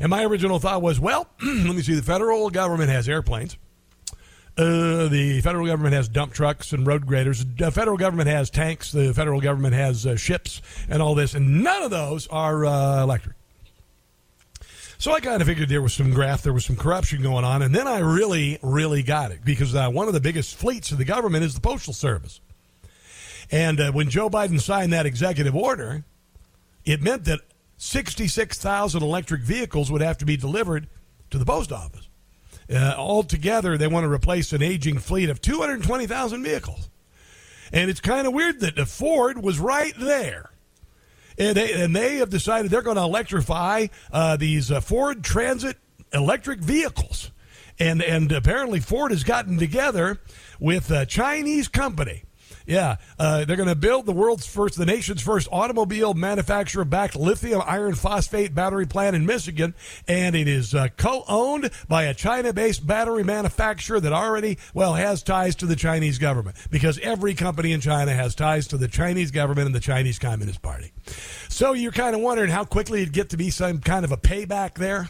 [0.00, 1.94] And my original thought was, well, let me see.
[1.94, 3.56] The federal government has airplanes.
[4.56, 7.44] Uh, the federal government has dump trucks and road graders.
[7.44, 8.90] The federal government has tanks.
[8.90, 13.04] The federal government has uh, ships and all this, and none of those are uh,
[13.04, 13.37] electric.
[15.00, 17.62] So I kind of figured there was some graft, there was some corruption going on,
[17.62, 20.98] and then I really, really got it because uh, one of the biggest fleets of
[20.98, 22.40] the government is the Postal Service.
[23.48, 26.04] And uh, when Joe Biden signed that executive order,
[26.84, 27.42] it meant that
[27.76, 30.88] 66,000 electric vehicles would have to be delivered
[31.30, 32.08] to the post office.
[32.68, 36.90] Uh, altogether, they want to replace an aging fleet of 220,000 vehicles.
[37.72, 40.50] And it's kind of weird that Ford was right there.
[41.38, 45.76] And they, and they have decided they're going to electrify uh, these uh, Ford Transit
[46.12, 47.30] electric vehicles.
[47.78, 50.20] And, and apparently, Ford has gotten together
[50.58, 52.24] with a Chinese company
[52.68, 57.16] yeah, uh, they're going to build the world's first, the nation's first automobile manufacturer backed
[57.16, 59.74] lithium iron phosphate battery plant in Michigan.
[60.06, 64.94] And it is uh, co owned by a China based battery manufacturer that already, well,
[64.94, 68.88] has ties to the Chinese government because every company in China has ties to the
[68.88, 70.92] Chinese government and the Chinese Communist Party.
[71.48, 74.18] So you're kind of wondering how quickly it'd get to be some kind of a
[74.18, 75.08] payback there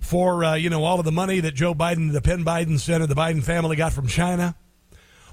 [0.00, 3.08] for, uh, you know, all of the money that Joe Biden, the Penn Biden Center,
[3.08, 4.54] the Biden family got from China.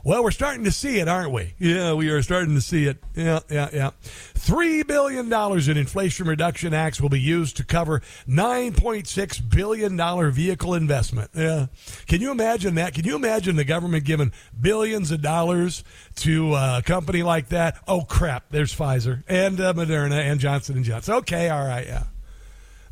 [0.06, 1.54] Well, we're starting to see it, aren't we?
[1.60, 2.98] Yeah, we are starting to see it.
[3.16, 3.92] Yeah, yeah, yeah.
[4.34, 11.32] $3 billion in Inflation Reduction Acts will be used to cover $9.6 billion vehicle investment.
[11.34, 11.68] Yeah.
[12.06, 12.94] Can you imagine that?
[12.94, 15.86] Can you imagine the government giving billions of dollars
[16.16, 17.78] to a company like that?
[17.88, 18.50] Oh, crap.
[18.50, 21.14] There's Pfizer and uh, Moderna and Johnson & Johnson.
[21.16, 22.04] Okay, all right, yeah.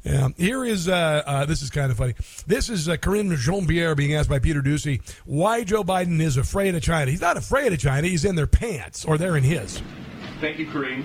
[0.04, 0.30] Yeah.
[0.36, 2.16] Here is, uh, uh, this is kind of funny.
[2.48, 6.38] This is uh, Karine Jean Pierre being asked by Peter Doocy why Joe Biden is
[6.38, 7.12] afraid of China.
[7.12, 9.82] He's not afraid of China, he's in their pants, or they're in his.
[10.40, 11.04] Thank you, Karine.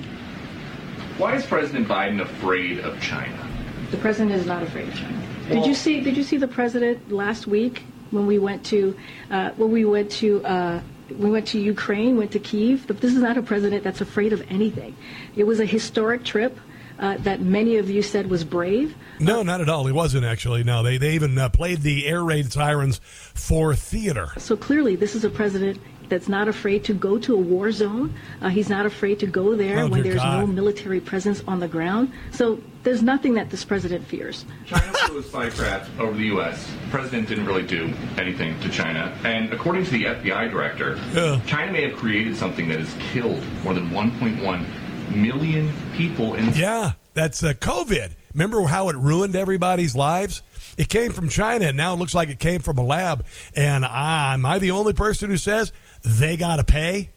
[1.19, 3.49] Why is President Biden afraid of China?
[3.91, 5.23] The president is not afraid of China.
[5.49, 6.01] Well, did you see?
[6.01, 8.97] Did you see the president last week when we went to
[9.31, 10.81] uh, when we went to uh,
[11.17, 12.87] we went to Ukraine, went to Kiev?
[12.89, 14.97] This is not a president that's afraid of anything.
[15.37, 16.59] It was a historic trip
[16.99, 18.97] uh, that many of you said was brave.
[19.21, 19.87] No, not at all.
[19.87, 20.65] He wasn't actually.
[20.65, 23.01] No, they they even uh, played the air raid sirens
[23.35, 24.29] for theater.
[24.39, 25.79] So clearly, this is a president
[26.09, 28.15] that's not afraid to go to a war zone.
[28.41, 30.41] Uh, he's not afraid to go there oh, when there's God.
[30.41, 32.13] no military presence on the ground.
[32.31, 34.45] So there's nothing that this president fears.
[34.67, 36.65] China flew a spy craft over the U.S.
[36.85, 39.17] The president didn't really do anything to China.
[39.25, 41.41] And according to the FBI director, yeah.
[41.47, 44.65] China may have created something that has killed more than 1.1
[45.11, 46.53] million people in.
[46.55, 48.13] Yeah, that's uh, COVID.
[48.35, 50.43] Remember how it ruined everybody's lives?
[50.77, 53.25] It came from China, and now it looks like it came from a lab.
[53.55, 55.73] And I, am I the only person who says
[56.05, 57.11] they got to pay?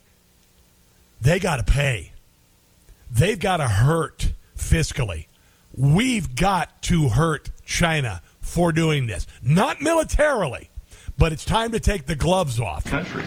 [1.21, 2.13] They got to pay.
[3.11, 5.25] They've got to hurt fiscally.
[5.75, 9.27] We've got to hurt China for doing this.
[9.41, 10.69] Not militarily,
[11.17, 12.85] but it's time to take the gloves off.
[12.85, 13.23] Country.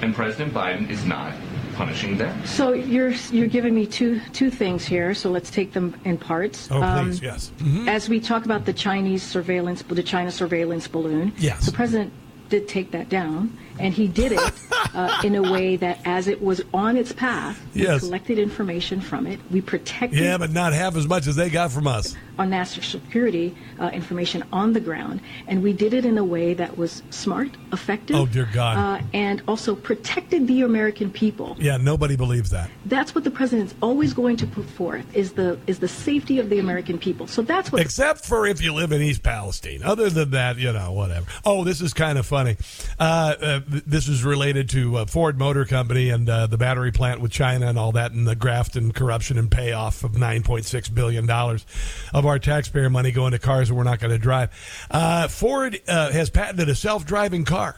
[0.00, 1.34] And President Biden is not
[1.78, 2.34] punishing them.
[2.44, 5.14] So you're you're giving me two two things here.
[5.14, 6.68] So let's take them in parts.
[6.70, 7.52] Oh, um, please, yes.
[7.58, 7.88] Mm-hmm.
[7.88, 11.32] As we talk about the Chinese surveillance, the China surveillance balloon.
[11.38, 11.66] Yes.
[11.66, 12.12] The president
[12.48, 14.52] did take that down, and he did it
[14.94, 18.02] uh, in a way that, as it was on its path, yes.
[18.02, 19.40] we collected information from it.
[19.50, 20.20] We protected.
[20.20, 23.90] Yeah, but not half as much as they got from us on national security uh,
[23.92, 28.16] information on the ground, and we did it in a way that was smart, effective.
[28.16, 28.78] Oh dear God!
[28.78, 31.56] Uh, and also protected the American people.
[31.58, 32.70] Yeah, nobody believes that.
[32.86, 36.48] That's what the president's always going to put forth is the is the safety of
[36.48, 37.26] the American people.
[37.26, 37.82] So that's what.
[37.82, 39.82] Except for if you live in East Palestine.
[39.82, 41.26] Other than that, you know, whatever.
[41.44, 42.56] Oh, this is kind of funny.
[42.98, 47.20] Uh, uh this is related to uh, Ford Motor Company and uh, the battery plant
[47.20, 50.64] with China and all that, and the graft and corruption and payoff of nine point
[50.64, 51.66] six billion dollars
[52.12, 54.50] of our taxpayer money going to cars that we're not going to drive.
[54.90, 57.76] Uh, Ford uh, has patented a self driving car.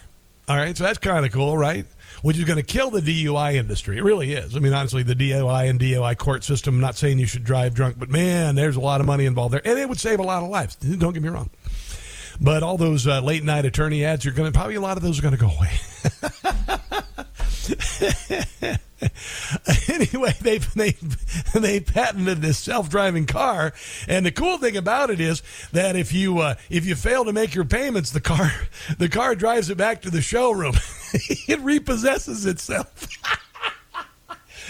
[0.49, 1.87] All right, so that's kind of cool, right?
[2.23, 3.99] Which is going to kill the DUI industry.
[3.99, 4.57] It really is.
[4.57, 7.73] I mean, honestly, the DUI and DUI court system, I'm not saying you should drive
[7.73, 9.63] drunk, but man, there's a lot of money involved there.
[9.65, 10.75] And it would save a lot of lives.
[10.75, 11.51] Don't get me wrong.
[12.41, 15.03] But all those uh, late night attorney ads are going to, probably a lot of
[15.03, 15.71] those are going to go away.
[19.89, 20.97] anyway, they they
[21.55, 23.73] they patented this self-driving car,
[24.09, 27.33] and the cool thing about it is that if you uh, if you fail to
[27.33, 28.51] make your payments, the car
[28.99, 30.75] the car drives it back to the showroom.
[31.13, 33.09] it repossesses itself.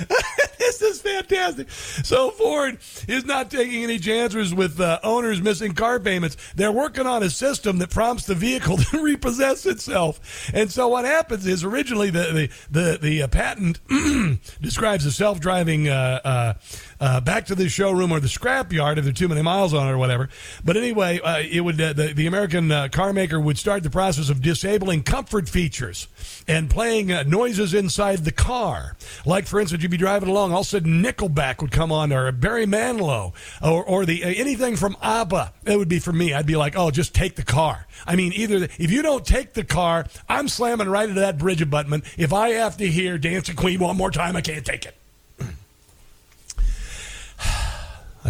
[0.59, 1.71] this is fantastic.
[1.71, 2.79] So Ford
[3.09, 6.37] is not taking any chances with uh, owners missing car payments.
[6.55, 10.51] They're working on a system that prompts the vehicle to repossess itself.
[10.55, 13.81] And so what happens is originally the the the, the uh, patent
[14.61, 16.55] describes a self-driving uh, uh
[17.01, 19.89] uh, back to the showroom or the scrapyard if there are too many miles on
[19.89, 20.29] it or whatever.
[20.65, 23.91] But anyway, uh, it would uh, the, the American uh, car maker would start the
[23.91, 26.09] process of disabling comfort features
[26.47, 28.97] and playing uh, noises inside the car.
[29.25, 32.13] Like, for instance, you'd be driving along, all of a sudden Nickelback would come on,
[32.13, 33.33] or Barry Manilow,
[33.63, 35.53] or, or the uh, anything from ABBA.
[35.67, 36.35] It would be for me.
[36.35, 37.87] I'd be like, oh, just take the car.
[38.07, 41.39] I mean, either the, if you don't take the car, I'm slamming right into that
[41.39, 42.05] bridge abutment.
[42.19, 44.97] If I have to hear Dancing Queen one more time, I can't take it.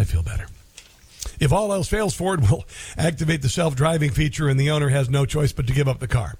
[0.01, 0.47] I feel better.
[1.39, 2.65] If all else fails, Ford will
[2.97, 5.99] activate the self driving feature and the owner has no choice but to give up
[5.99, 6.33] the car.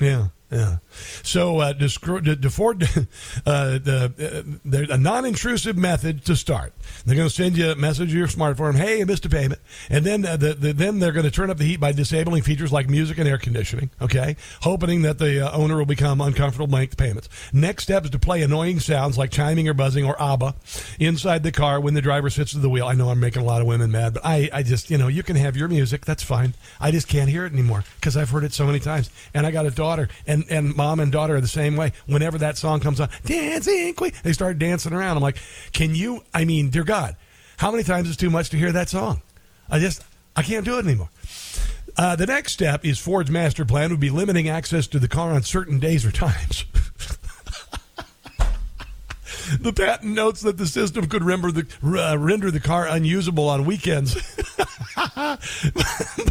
[0.00, 0.28] Yeah.
[0.50, 0.76] Yeah.
[1.22, 2.82] So, uh, to, Ford,
[3.46, 6.72] uh, the, uh, a non-intrusive method to start.
[7.04, 9.60] They're going to send you a message to your smartphone, "Hey, you missed a payment,"
[9.90, 12.42] and then uh, the, the, then they're going to turn up the heat by disabling
[12.42, 13.90] features like music and air conditioning.
[14.00, 17.28] Okay, hoping that the uh, owner will become uncomfortable making the payments.
[17.52, 20.54] Next step is to play annoying sounds like chiming or buzzing or ABBA
[21.00, 22.86] inside the car when the driver sits to the wheel.
[22.86, 25.08] I know I'm making a lot of women mad, but I, I just you know
[25.08, 26.54] you can have your music, that's fine.
[26.80, 29.50] I just can't hear it anymore because I've heard it so many times, and I
[29.50, 31.92] got a daughter, and and mom and daughter are the same way.
[32.06, 35.16] Whenever that song comes on, dancing queen, they start dancing around.
[35.16, 35.38] I'm like,
[35.72, 36.24] can you?
[36.34, 37.16] I mean, dear God,
[37.58, 39.22] how many times is too much to hear that song?
[39.70, 40.02] I just,
[40.36, 41.10] I can't do it anymore.
[41.96, 45.30] Uh, the next step is Ford's master plan would be limiting access to the car
[45.30, 46.64] on certain days or times.
[49.60, 53.64] the patent notes that the system could render the, uh, render the car unusable on
[53.64, 54.14] weekends.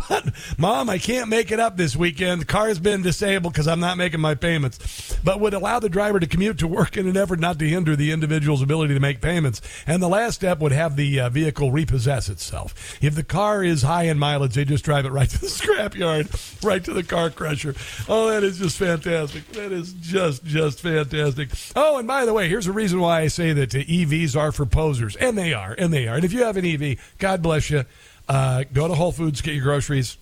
[0.10, 2.42] but, Mom, I can't make it up this weekend.
[2.42, 5.18] The car's been disabled because I'm not making my payments.
[5.24, 7.96] But would allow the driver to commute to work in an effort not to hinder
[7.96, 9.62] the individual's ability to make payments.
[9.88, 12.98] And the last step would have the uh, vehicle repossess itself.
[13.02, 16.64] If the car is high in mileage, they just drive it right to the scrapyard,
[16.64, 17.76] right to the car crusher.
[18.10, 19.48] Oh, that is just fantastic.
[19.54, 21.50] That is just, just fantastic.
[21.76, 24.66] Oh, and by the way, here's a reason why I say that EVs are for
[24.66, 26.16] posers, and they are, and they are.
[26.16, 27.86] And if you have an EV, God bless you.
[28.28, 30.18] Uh, go to Whole Foods, get your groceries.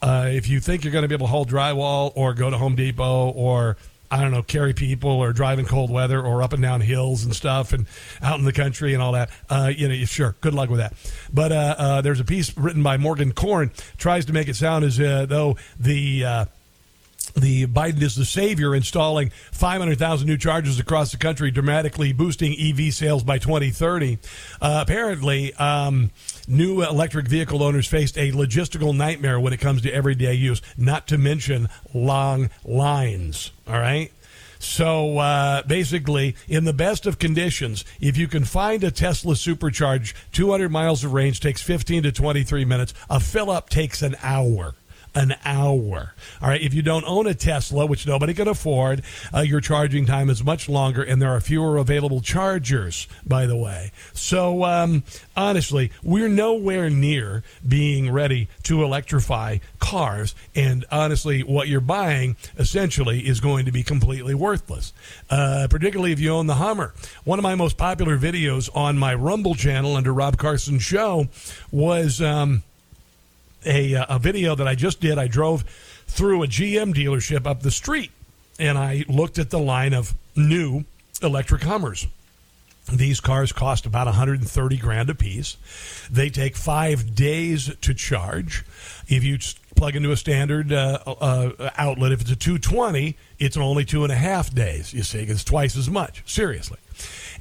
[0.00, 2.58] Uh, if you think you're going to be able to hold drywall, or go to
[2.58, 3.76] Home Depot, or
[4.10, 7.24] I don't know, carry people, or drive in cold weather, or up and down hills
[7.24, 7.86] and stuff, and
[8.22, 10.92] out in the country and all that, uh, you know, sure, good luck with that.
[11.32, 14.84] But uh, uh, there's a piece written by Morgan Korn tries to make it sound
[14.84, 16.46] as uh, though the
[17.34, 22.94] the Biden is the savior, installing 500,000 new chargers across the country, dramatically boosting EV
[22.94, 24.18] sales by 2030.
[24.60, 26.10] Uh, apparently, um,
[26.46, 31.06] new electric vehicle owners faced a logistical nightmare when it comes to everyday use, not
[31.08, 33.50] to mention long lines.
[33.66, 34.10] All right.
[34.60, 40.14] So uh, basically, in the best of conditions, if you can find a Tesla supercharge,
[40.32, 42.94] 200 miles of range takes 15 to 23 minutes.
[43.10, 44.74] A fill up takes an hour
[45.14, 46.14] an hour.
[46.42, 46.60] All right.
[46.60, 49.02] If you don't own a Tesla, which nobody can afford,
[49.32, 53.56] uh, your charging time is much longer, and there are fewer available chargers, by the
[53.56, 53.92] way.
[54.12, 55.04] So, um,
[55.36, 60.34] honestly, we're nowhere near being ready to electrify cars.
[60.54, 64.92] And honestly, what you're buying essentially is going to be completely worthless,
[65.30, 66.94] uh, particularly if you own the Hummer.
[67.24, 71.28] One of my most popular videos on my Rumble channel under Rob Carson Show
[71.70, 72.20] was.
[72.20, 72.62] Um,
[73.64, 75.18] a, uh, a video that I just did.
[75.18, 75.62] I drove
[76.06, 78.10] through a GM dealership up the street
[78.58, 80.84] and I looked at the line of new
[81.22, 82.06] electric Hummers.
[82.92, 85.56] These cars cost about 130 grand a piece.
[86.10, 88.64] They take five days to charge.
[89.08, 89.38] If you
[89.74, 94.12] plug into a standard uh, uh, outlet, if it's a 220, it's only two and
[94.12, 94.92] a half days.
[94.92, 96.22] You see, it's twice as much.
[96.30, 96.78] Seriously,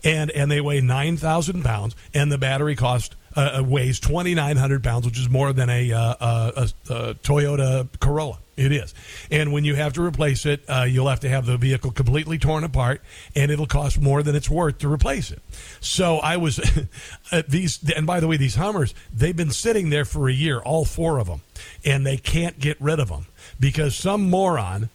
[0.02, 5.06] and and they weigh 9,000 pounds, and the battery cost uh, uh, weighs 2,900 pounds,
[5.06, 8.40] which is more than a, uh, a, a, Toyota Corolla.
[8.56, 8.94] It is.
[9.32, 12.38] And when you have to replace it, uh, you'll have to have the vehicle completely
[12.38, 13.02] torn apart,
[13.36, 15.42] and it'll cost more than it's worth to replace it.
[15.80, 16.58] So I was,
[17.48, 20.86] these, and by the way, these Hummers, they've been sitting there for a year, all
[20.86, 21.42] four of them,
[21.84, 23.26] and they can't get rid of them
[23.60, 24.90] because some moron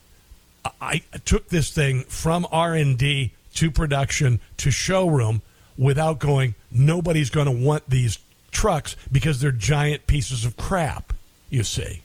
[0.80, 5.42] I took this thing from R&D to production to showroom
[5.76, 8.18] without going nobody's going to want these
[8.50, 11.12] trucks because they're giant pieces of crap,
[11.50, 12.02] you see.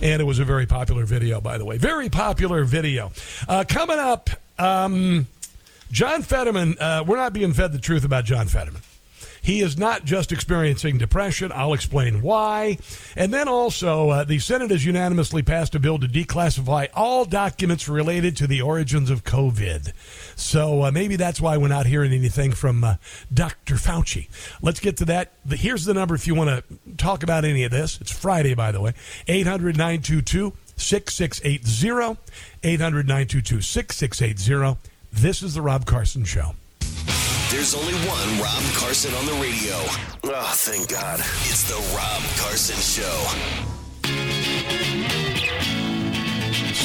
[0.00, 1.78] And it was a very popular video, by the way.
[1.78, 3.12] Very popular video.
[3.48, 5.26] Uh, coming up, um,
[5.92, 8.82] John Fetterman, uh, we're not being fed the truth about John Fetterman.
[9.42, 11.52] He is not just experiencing depression.
[11.54, 12.78] I'll explain why.
[13.16, 17.88] And then also, uh, the Senate has unanimously passed a bill to declassify all documents
[17.88, 19.92] related to the origins of COVID.
[20.36, 22.96] So uh, maybe that's why we're not hearing anything from uh,
[23.32, 23.74] Dr.
[23.76, 24.28] Fauci.
[24.62, 25.32] Let's get to that.
[25.48, 28.00] Here's the number if you want to talk about any of this.
[28.00, 28.94] It's Friday, by the way.
[29.26, 32.18] 800 922 6680.
[32.62, 34.78] 800 922 6680.
[35.12, 36.54] This is The Rob Carson Show.
[37.50, 39.74] There's only one Rob Carson on the radio.
[40.22, 41.18] Oh, thank God.
[41.18, 43.26] It's the Rob Carson Show.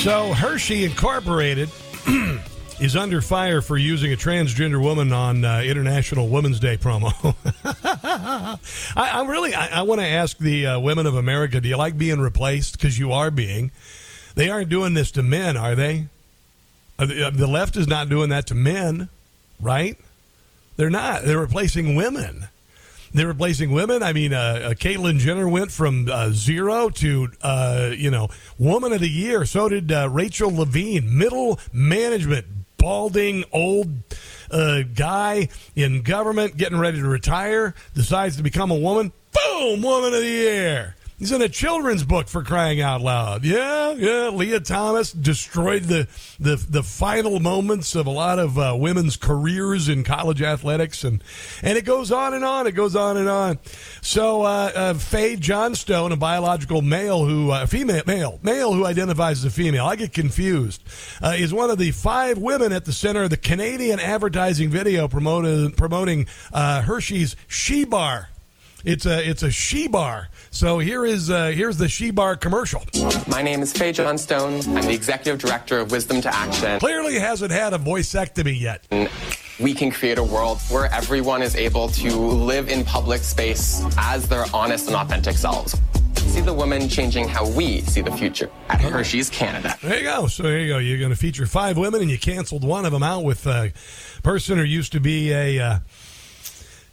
[0.01, 1.69] So Hershey Incorporated
[2.79, 7.35] is under fire for using a transgender woman on uh, International Women's Day promo.
[7.85, 8.57] I,
[8.95, 11.95] I really, I, I want to ask the uh, women of America: Do you like
[11.95, 12.73] being replaced?
[12.73, 13.69] Because you are being.
[14.33, 16.07] They aren't doing this to men, are they?
[16.97, 19.09] Uh, uh, the left is not doing that to men,
[19.61, 19.95] right?
[20.77, 21.23] They're not.
[21.23, 22.47] They're replacing women.
[23.13, 24.03] They're replacing women.
[24.03, 28.91] I mean, uh, uh, Caitlyn Jenner went from uh, zero to, uh, you know, woman
[28.91, 29.45] of the year.
[29.45, 32.45] So did uh, Rachel Levine, middle management,
[32.77, 33.89] balding, old
[34.51, 35.47] uh, guy
[35.77, 39.13] in government, getting ready to retire, decides to become a woman.
[39.31, 40.94] Boom, woman of the year.
[41.17, 43.45] He's in a children's book for crying out loud.
[43.45, 44.27] Yeah, yeah.
[44.33, 46.09] Leah Thomas destroyed the
[46.41, 51.23] the, the final moments of a lot of uh, women's careers in college athletics, and
[51.63, 52.67] and it goes on and on.
[52.67, 53.59] It goes on and on.
[54.01, 59.39] So uh, uh, Faye Johnstone, a biological male who uh, female male male who identifies
[59.39, 60.83] as a female, I get confused,
[61.23, 65.07] uh, is one of the five women at the center of the Canadian advertising video
[65.07, 68.27] promoting promoting uh, Hershey's She Bar.
[68.85, 70.29] It's a it's a she bar.
[70.55, 72.81] So here is uh, here's the she bar commercial.
[73.27, 74.61] My name is Faye Johnstone.
[74.77, 76.79] I'm the executive director of Wisdom to Action.
[76.79, 78.87] Clearly hasn't had a voicectomy yet.
[79.59, 84.29] We can create a world where everyone is able to live in public space as
[84.29, 85.75] their honest and authentic selves.
[86.15, 89.77] See the women changing how we see the future at Hershey's Canada.
[89.83, 90.27] There you go.
[90.27, 90.77] So there you go.
[90.77, 93.73] You're going to feature five women, and you canceled one of them out with a
[94.23, 95.59] person who used to be a.
[95.59, 95.79] Uh,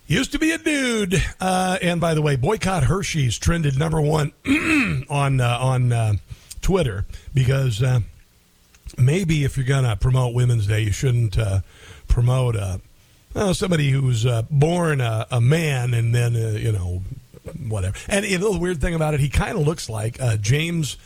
[0.07, 4.33] Used to be a dude, uh, and by the way, boycott Hershey's trended number one
[5.09, 6.15] on uh, on uh,
[6.61, 8.01] Twitter because uh,
[8.99, 11.61] maybe if you're gonna promote Women's Day, you shouldn't uh,
[12.09, 12.79] promote uh,
[13.33, 17.03] well, somebody who's born a, a man and then you know
[17.67, 17.97] whatever.
[18.09, 20.99] And you know the weird thing about it, he kind of looks like James.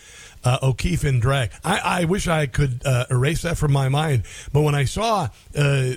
[0.47, 1.51] Uh, O'Keefe in drag.
[1.64, 4.22] I, I wish I could uh, erase that from my mind.
[4.53, 5.28] But when I saw uh,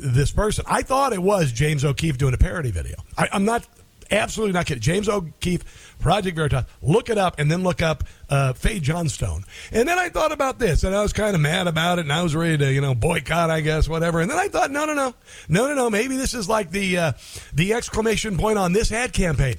[0.01, 2.95] this person, I thought it was James O'Keefe doing a parody video.
[3.15, 3.67] I, I'm not
[4.11, 4.81] absolutely not kidding.
[4.81, 6.65] James O'Keefe, Project Veritas.
[6.81, 9.43] Look it up and then look up uh, Faye Johnstone.
[9.71, 12.13] And then I thought about this and I was kind of mad about it and
[12.13, 14.19] I was ready to, you know, boycott, I guess, whatever.
[14.19, 15.13] And then I thought, no, no, no,
[15.47, 15.89] no, no, no.
[15.89, 17.11] Maybe this is like the uh,
[17.53, 19.57] the exclamation point on this ad campaign.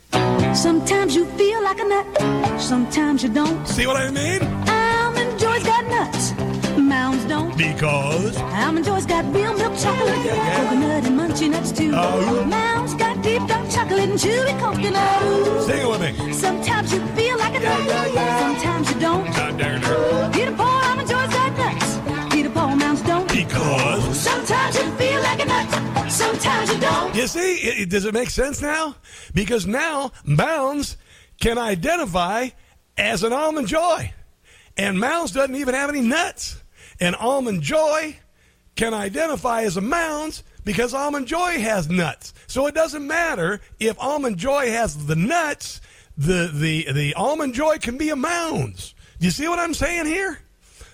[0.55, 3.67] Sometimes you feel like a nut, sometimes you don't.
[3.69, 4.41] See what I mean?
[4.43, 4.80] Almond
[5.41, 6.33] Joy's got nuts,
[6.79, 7.57] Mounds don't.
[7.57, 11.93] Because Almond Joy's got real milk chocolate, coconut and munchy nuts too.
[11.95, 12.45] Oh.
[12.45, 15.63] Mounds got deep dark chocolate and chewy coconut.
[15.65, 16.33] Sing it with me.
[16.33, 19.27] Sometimes you feel like a nut, sometimes you don't.
[20.33, 22.35] Peter Paul, Almond Joy's got nuts.
[22.35, 23.29] Peter Paul, Mounds don't.
[23.29, 27.15] Because Sometimes you feel like a nut, sometimes you don't.
[27.15, 28.97] You see, it, it- does it make sense now?
[29.35, 30.97] Because now Mounds
[31.41, 32.49] can identify
[32.99, 34.13] as an almond joy,
[34.81, 36.57] and Mounds doesn't even have any nuts.
[37.01, 38.17] And almond joy
[38.77, 42.33] can identify as a Mounds because almond joy has nuts.
[42.47, 45.83] So it doesn't matter if almond joy has the nuts.
[46.17, 48.95] The the the almond joy can be a Mounds.
[49.19, 50.41] Do you see what I'm saying here?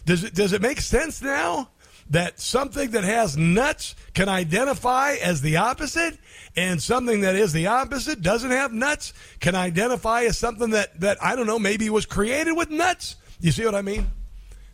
[0.05, 1.71] Does it does it make sense now
[2.11, 6.19] that something that has nuts can identify as the opposite,
[6.57, 11.23] and something that is the opposite doesn't have nuts can identify as something that that
[11.23, 13.15] I don't know maybe was created with nuts?
[13.41, 14.07] You see what I mean?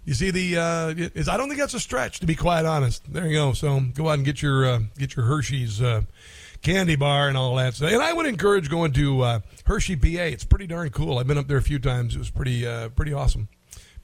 [0.05, 3.13] You see the uh, is I don't think that's a stretch to be quite honest.
[3.13, 3.53] There you go.
[3.53, 6.03] So go out and get your uh, get your Hershey's uh,
[6.61, 7.93] candy bar and all that stuff.
[7.93, 10.23] And I would encourage going to uh, Hershey, PA.
[10.23, 11.19] It's pretty darn cool.
[11.19, 12.17] I've been up there a few times.
[12.17, 13.49] It was pretty uh, pretty awesome.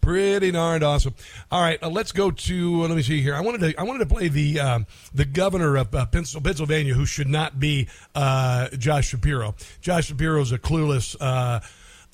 [0.01, 1.15] Pretty darn awesome.
[1.51, 2.83] All right, uh, let's go to.
[2.83, 3.35] let me see here.
[3.35, 3.81] I wanted to.
[3.81, 9.09] I wanted to play the the governor of Pennsylvania, who should not be uh, Josh
[9.09, 9.57] Shapiro.
[9.81, 11.17] Josh Shapiro is a clueless.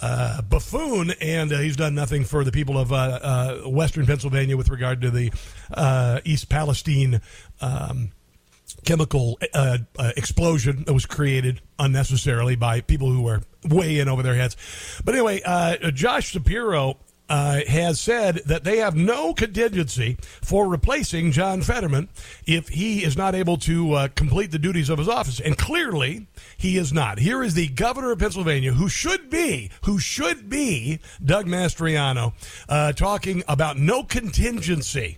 [0.00, 4.56] Uh, buffoon, and uh, he's done nothing for the people of uh, uh, Western Pennsylvania
[4.56, 5.32] with regard to the
[5.72, 7.20] uh, East Palestine
[7.60, 8.10] um,
[8.84, 9.78] chemical uh,
[10.16, 14.56] explosion that was created unnecessarily by people who were way in over their heads.
[15.04, 15.40] But anyway,
[15.92, 16.98] Josh Shapiro.
[17.26, 22.10] Uh, has said that they have no contingency for replacing John Fetterman
[22.46, 25.40] if he is not able to uh, complete the duties of his office.
[25.40, 26.26] And clearly,
[26.58, 27.18] he is not.
[27.18, 32.34] Here is the governor of Pennsylvania, who should be, who should be Doug Mastriano,
[32.68, 35.16] uh, talking about no contingency,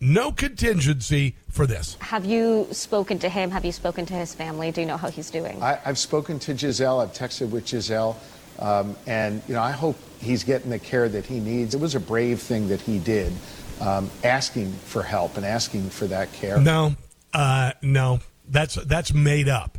[0.00, 1.96] no contingency for this.
[2.00, 3.52] Have you spoken to him?
[3.52, 4.72] Have you spoken to his family?
[4.72, 5.62] Do you know how he's doing?
[5.62, 6.98] I, I've spoken to Gisele.
[6.98, 8.18] I've texted with Gisele,
[8.58, 11.74] um, and you know I hope he's getting the care that he needs.
[11.74, 13.32] It was a brave thing that he did,
[13.80, 16.60] um, asking for help and asking for that care.
[16.60, 16.94] No,
[17.32, 18.20] uh, no.
[18.48, 19.78] That's that's made up.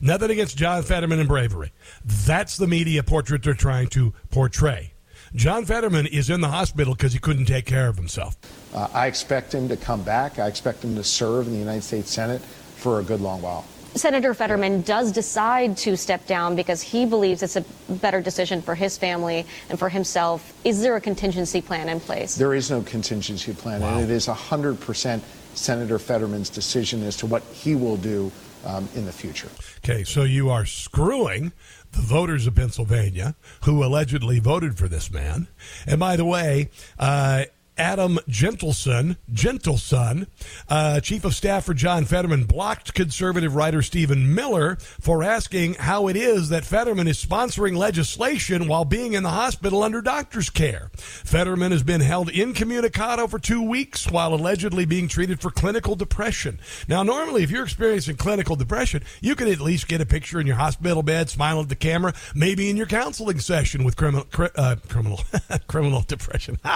[0.00, 1.72] Nothing against John Fetterman and bravery.
[2.04, 4.92] That's the media portrait they're trying to portray.
[5.34, 8.36] John Fetterman is in the hospital because he couldn't take care of himself.
[8.74, 10.38] Uh, I expect him to come back.
[10.38, 13.64] I expect him to serve in the United States Senate for a good long while.
[13.94, 18.74] Senator Fetterman does decide to step down because he believes it's a better decision for
[18.74, 20.54] his family and for himself.
[20.64, 22.34] Is there a contingency plan in place?
[22.34, 25.20] There is no contingency plan, and it is 100%
[25.54, 28.32] Senator Fetterman's decision as to what he will do
[28.64, 29.48] um, in the future.
[29.84, 31.52] Okay, so you are screwing
[31.92, 33.34] the voters of Pennsylvania
[33.64, 35.48] who allegedly voted for this man.
[35.86, 37.44] And by the way, uh,
[37.78, 40.26] Adam Gentleson, Gentleson,
[40.68, 46.08] uh, chief of staff for John Fetterman, blocked conservative writer Stephen Miller for asking how
[46.08, 50.90] it is that Fetterman is sponsoring legislation while being in the hospital under doctor's care.
[50.94, 56.58] Fetterman has been held incommunicado for two weeks while allegedly being treated for clinical depression.
[56.88, 60.46] Now, normally, if you're experiencing clinical depression, you can at least get a picture in
[60.46, 64.50] your hospital bed, smiling at the camera, maybe in your counseling session with criminal, cri-
[64.56, 65.20] uh, criminal,
[65.66, 66.58] criminal depression.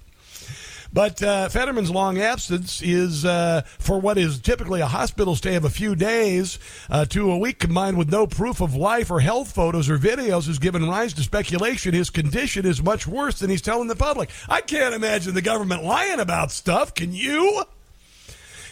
[0.91, 5.63] But uh, Fetterman's long absence is uh, for what is typically a hospital stay of
[5.63, 6.57] a few days
[6.89, 10.47] uh, to a week, combined with no proof of life or health photos or videos,
[10.47, 14.31] has given rise to speculation his condition is much worse than he's telling the public.
[14.47, 16.95] I can't imagine the government lying about stuff.
[16.95, 17.63] Can you?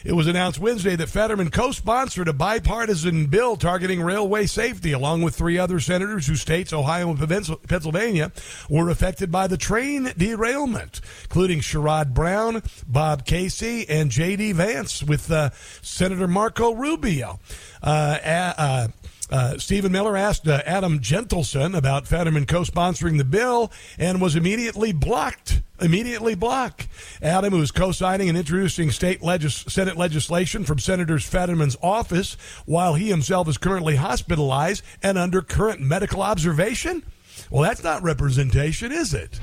[0.08, 5.22] It was announced Wednesday that Fetterman co sponsored a bipartisan bill targeting railway safety, along
[5.22, 7.20] with three other senators whose states, Ohio and
[7.68, 8.32] Pennsylvania,
[8.70, 14.54] were affected by the train derailment, including Sherrod Brown, Bob Casey, and J.D.
[14.54, 15.50] Vance, with uh,
[15.82, 17.42] Senator Marco Rubio.
[17.84, 18.88] Uh, uh,
[19.30, 24.94] uh, Stephen Miller asked uh, Adam Jentleson about Fetterman co-sponsoring the bill and was immediately
[24.94, 25.62] blocked.
[25.80, 26.88] Immediately blocked.
[27.22, 32.96] Adam, who is co-signing and introducing state legis- Senate legislation from Senators Fetterman's office, while
[32.96, 37.04] he himself is currently hospitalized and under current medical observation.
[37.52, 39.40] Well, that's not representation, is it?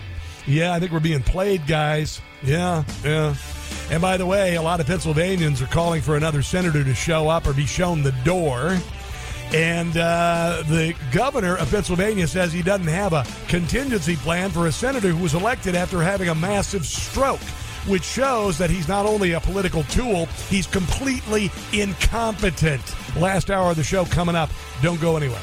[0.46, 2.20] Yeah, I think we're being played, guys.
[2.42, 3.34] Yeah, yeah.
[3.90, 7.28] And by the way, a lot of Pennsylvanians are calling for another senator to show
[7.28, 8.78] up or be shown the door.
[9.52, 14.72] And uh, the governor of Pennsylvania says he doesn't have a contingency plan for a
[14.72, 17.40] senator who was elected after having a massive stroke,
[17.86, 22.82] which shows that he's not only a political tool, he's completely incompetent.
[23.16, 24.50] Last hour of the show coming up.
[24.82, 25.40] Don't go anywhere.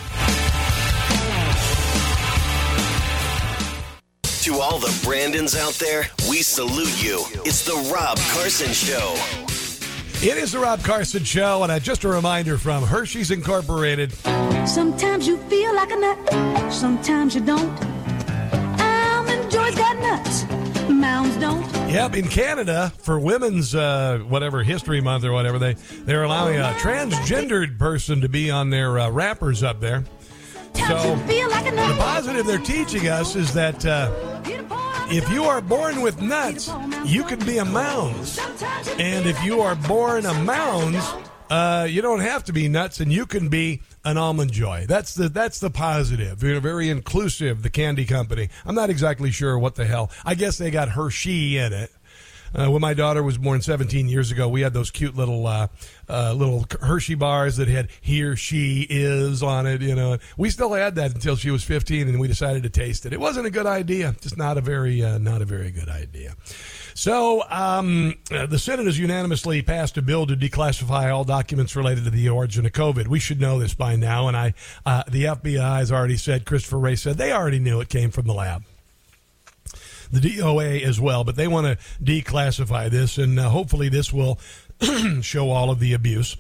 [4.24, 7.24] To all the Brandons out there, we salute you.
[7.46, 9.51] It's the Rob Carson Show.
[10.24, 14.14] It is the Rob Carson Show, and uh, just a reminder from Hershey's Incorporated.
[14.68, 17.72] Sometimes you feel like a nut, sometimes you don't.
[18.80, 20.46] Almond Joy's got nuts,
[20.88, 21.66] Mounds don't.
[21.90, 26.76] Yep, in Canada for Women's uh, whatever History Month or whatever they they're allowing a
[26.78, 30.04] transgendered person to be on their uh, wrappers up there.
[30.76, 34.12] So the positive they're teaching us is that uh,
[35.12, 36.72] if you are born with nuts,
[37.06, 38.40] you can be a Mounds,
[38.98, 41.06] and if you are born a Mounds,
[41.50, 44.86] uh, you don't have to be nuts, and you can be an almond joy.
[44.88, 46.40] That's the that's the positive.
[46.40, 47.62] They're very inclusive.
[47.62, 48.50] The candy company.
[48.66, 50.12] I'm not exactly sure what the hell.
[50.26, 51.92] I guess they got Hershey in it.
[52.54, 55.68] Uh, when my daughter was born 17 years ago, we had those cute little uh,
[56.10, 59.82] uh, little Hershey bars that had "he" or "she" is on it.
[59.82, 63.06] You know, we still had that until she was 15, and we decided to taste
[63.06, 63.14] it.
[63.14, 64.16] It wasn't a good idea.
[64.22, 66.36] Just not a very uh, not a very good idea.
[66.94, 72.04] So um, uh, the Senate has unanimously passed a bill to declassify all documents related
[72.04, 73.08] to the origin of COVID.
[73.08, 74.54] We should know this by now, and I
[74.86, 76.46] the FBI has already said.
[76.46, 78.64] Christopher Wray said they already knew it came from the lab
[80.12, 84.40] the DOA as well, but they want to declassify this, and uh, hopefully this will
[85.22, 86.38] show all of the abuse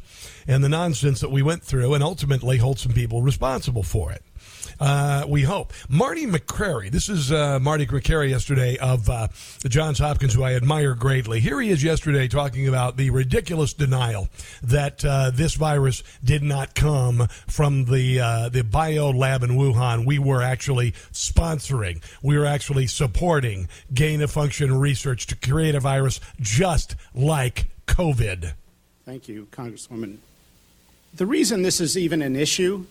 [0.47, 4.23] and the nonsense that we went through, and ultimately hold some people responsible for it.
[4.81, 5.73] Uh, we hope.
[5.89, 6.89] Marty Makary.
[6.89, 9.27] This is uh, Marty Makary yesterday of uh,
[9.69, 11.39] Johns Hopkins, who I admire greatly.
[11.39, 14.27] Here he is yesterday talking about the ridiculous denial
[14.63, 20.07] that uh, this virus did not come from the uh, the bio lab in Wuhan.
[20.07, 22.01] We were actually sponsoring.
[22.23, 28.53] We were actually supporting gain of function research to create a virus just like COVID.
[29.05, 30.17] Thank you, Congresswoman.
[31.13, 32.87] The reason this is even an issue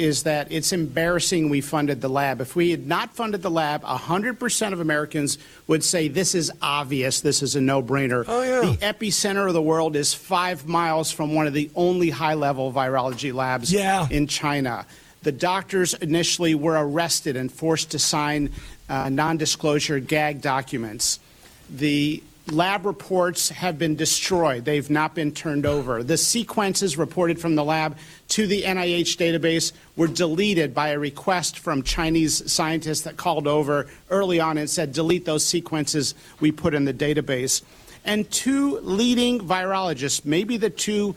[0.00, 2.40] is that it's embarrassing we funded the lab.
[2.40, 5.36] If we had not funded the lab, 100% of Americans
[5.66, 8.24] would say this is obvious, this is a no brainer.
[8.26, 8.60] Oh, yeah.
[8.70, 12.72] The epicenter of the world is five miles from one of the only high level
[12.72, 14.08] virology labs Yeah.
[14.10, 14.86] in China.
[15.22, 18.52] The doctors initially were arrested and forced to sign
[18.88, 21.20] uh, non disclosure gag documents.
[21.68, 24.64] The lab reports have been destroyed.
[24.64, 26.02] They've not been turned over.
[26.02, 27.96] The sequences reported from the lab
[28.28, 33.86] to the NIH database were deleted by a request from Chinese scientists that called over
[34.10, 37.62] early on and said, delete those sequences we put in the database.
[38.04, 41.14] And two leading virologists, maybe the two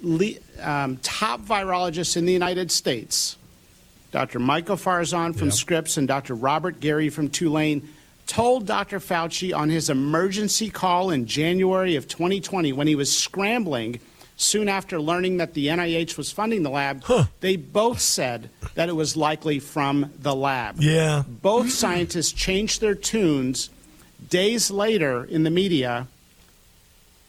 [0.00, 3.36] le- um, top virologists in the United States,
[4.12, 4.38] Dr.
[4.38, 6.36] Michael Farzan from Scripps and Dr.
[6.36, 7.88] Robert Garry from Tulane,
[8.26, 9.00] told Dr.
[9.00, 14.00] Fauci on his emergency call in January of 2020 when he was scrambling
[14.36, 17.04] soon after learning that the NIH was funding the lab,
[17.40, 20.76] they both said that it was likely from the lab.
[20.80, 21.22] Yeah.
[21.28, 23.70] Both scientists changed their tunes
[24.28, 26.08] days later in the media,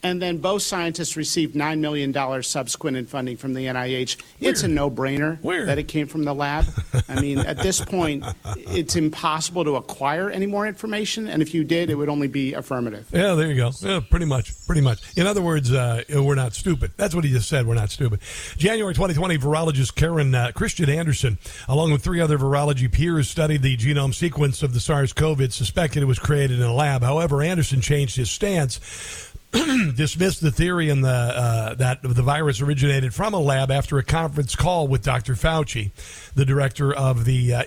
[0.06, 4.22] and then both scientists received $9 million subsequent in funding from the NIH.
[4.40, 6.66] It's a no brainer that it came from the lab.
[7.10, 8.24] I mean, at this point,
[8.56, 12.54] it's impossible to acquire any more information, and if you did, it would only be
[12.54, 13.08] affirmative.
[13.12, 13.72] Yeah, there you go.
[13.82, 14.54] Yeah, pretty much.
[14.68, 15.18] Pretty much.
[15.18, 16.92] In other words, uh, we're not stupid.
[16.98, 17.66] That's what he just said.
[17.66, 18.20] We're not stupid.
[18.58, 23.76] January 2020, virologist Karen uh, Kristian Andersen, along with three other virology peers, studied the
[23.76, 25.52] genome sequence of the SARS CoV.
[25.52, 27.02] Suspected it was created in a lab.
[27.02, 28.80] However, Andersen changed his stance.
[29.96, 34.04] dismissed the theory in the, uh, that the virus originated from a lab after a
[34.04, 35.34] conference call with Dr.
[35.36, 35.92] Fauci,
[36.34, 37.64] the director of the uh,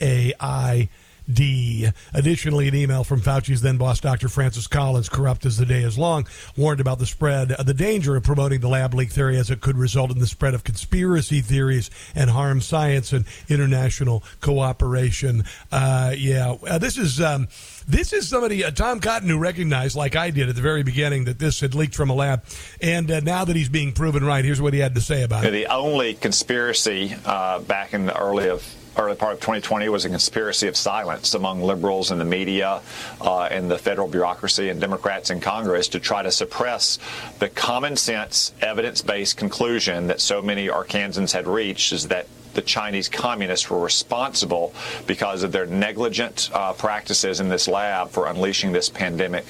[0.00, 0.88] NAI.
[1.32, 1.88] D.
[2.14, 4.28] Additionally, an email from Fauci's then boss, Dr.
[4.28, 6.26] Francis Collins, corrupt as the day is long,
[6.56, 9.60] warned about the spread, uh, the danger of promoting the lab leak theory as it
[9.60, 15.44] could result in the spread of conspiracy theories and harm science and international cooperation.
[15.70, 17.20] Uh, yeah, uh, this is.
[17.20, 17.48] Um,
[17.88, 21.24] this is somebody, uh, Tom Cotton, who recognized, like I did at the very beginning,
[21.24, 22.44] that this had leaked from a lab.
[22.82, 25.46] And uh, now that he's being proven right, here's what he had to say about
[25.46, 25.52] it.
[25.52, 28.62] The only conspiracy uh, back in the early of
[28.98, 32.80] early part of 2020 was a conspiracy of silence among liberals in the media
[33.20, 36.98] uh, and the federal bureaucracy and Democrats in Congress to try to suppress
[37.38, 42.62] the common sense, evidence based conclusion that so many Arkansans had reached is that the
[42.62, 44.74] Chinese communists were responsible
[45.06, 49.44] because of their negligent uh, practices in this lab for unleashing this pandemic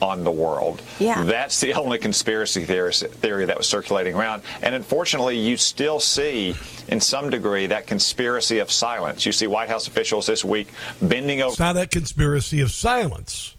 [0.00, 0.82] on the world.
[0.98, 1.24] Yeah.
[1.24, 4.42] That's the only conspiracy theory, theory that was circulating around.
[4.62, 6.54] And unfortunately, you still see,
[6.88, 9.26] in some degree, that conspiracy of silence.
[9.26, 10.68] You see White House officials this week
[11.00, 11.50] bending over.
[11.50, 13.56] It's not that conspiracy of silence.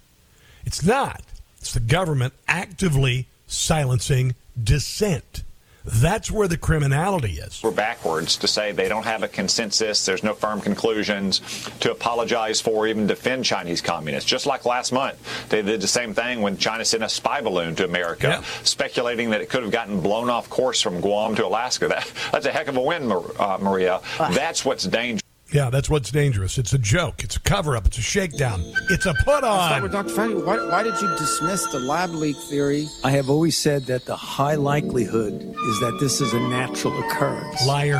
[0.65, 1.21] It's not.
[1.59, 5.43] It's the government actively silencing dissent.
[5.85, 7.61] That's where the criminality is.
[7.63, 11.41] We're backwards to say they don't have a consensus, there's no firm conclusions
[11.79, 14.29] to apologize for, even defend Chinese communists.
[14.29, 15.17] Just like last month,
[15.49, 18.27] they did the same thing when China sent a spy balloon to America,
[18.63, 21.87] speculating that it could have gotten blown off course from Guam to Alaska.
[21.87, 24.01] That, that's a heck of a win, Mar- uh, Maria.
[24.17, 25.20] That's what's dangerous.
[25.51, 26.57] Yeah, that's what's dangerous.
[26.57, 27.23] It's a joke.
[27.25, 27.85] It's a cover up.
[27.85, 28.61] It's a shakedown.
[28.89, 29.91] It's a put Let's start on.
[29.91, 30.09] Dr.
[30.09, 30.45] Fauci.
[30.45, 32.87] Why, why did you dismiss the lab leak theory?
[33.03, 37.67] I have always said that the high likelihood is that this is a natural occurrence.
[37.67, 37.99] Liar.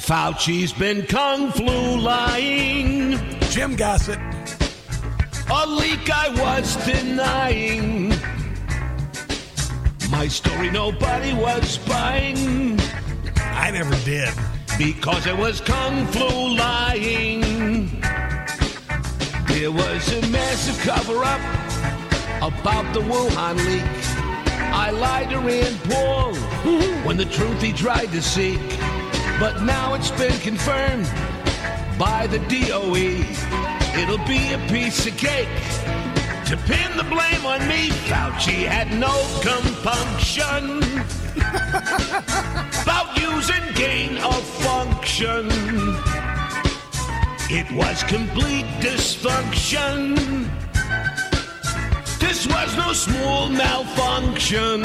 [0.00, 3.18] Fauci's been kung flu lying.
[3.50, 4.18] Jim Gossett.
[5.48, 8.08] A leak I was denying.
[10.10, 12.80] My story nobody was buying.
[13.36, 14.34] I never did.
[14.78, 17.40] Because it was kung flu lying.
[19.48, 21.40] There was a massive cover up
[22.42, 23.82] about the Wuhan leak.
[24.74, 26.34] I lied to Rand Paul
[27.06, 28.60] when the truth he tried to seek.
[29.40, 31.10] But now it's been confirmed
[31.98, 33.24] by the DOE.
[33.98, 35.48] It'll be a piece of cake.
[36.46, 39.10] To pin the blame on me, Fauci had no
[39.42, 40.78] compunction
[42.82, 45.48] about using gain of function.
[47.50, 50.14] It was complete dysfunction.
[52.20, 54.82] This was no small malfunction.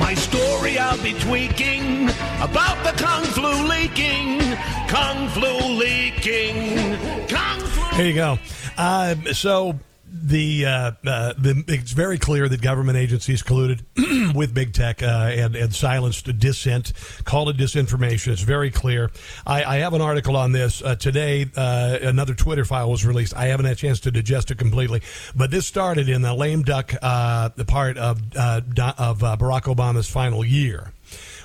[0.00, 2.08] My story I'll be tweaking
[2.40, 4.40] about the kung flu leaking,
[4.88, 6.96] kung flu leaking,
[7.28, 7.96] kung flu.
[7.98, 8.38] There you go.
[8.76, 9.78] Uh, so
[10.14, 13.82] the, uh, uh, the it's very clear that government agencies colluded
[14.34, 16.92] with big tech uh, and and silenced dissent,
[17.24, 18.32] called it disinformation.
[18.32, 19.10] It's very clear.
[19.46, 21.46] I, I have an article on this uh, today.
[21.56, 23.34] Uh, another Twitter file was released.
[23.34, 25.02] I haven't had a chance to digest it completely,
[25.34, 28.60] but this started in the lame duck uh, the part of uh,
[28.98, 30.93] of uh, Barack Obama's final year.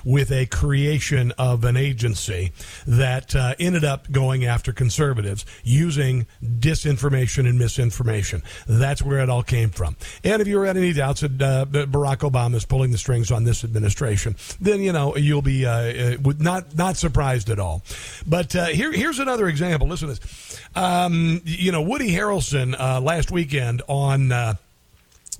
[0.04, 2.52] With a creation of an agency
[2.86, 8.42] that uh, ended up going after conservatives using disinformation and misinformation.
[8.66, 9.96] That's where it all came from.
[10.24, 13.44] And if you had any doubts that uh, Barack Obama is pulling the strings on
[13.44, 17.82] this administration, then you know you'll be uh, uh, not not surprised at all.
[18.26, 19.88] But uh, here here's another example.
[19.88, 20.60] Listen to this.
[20.74, 24.56] Um, you know Woody Harrelson uh, last weekend on.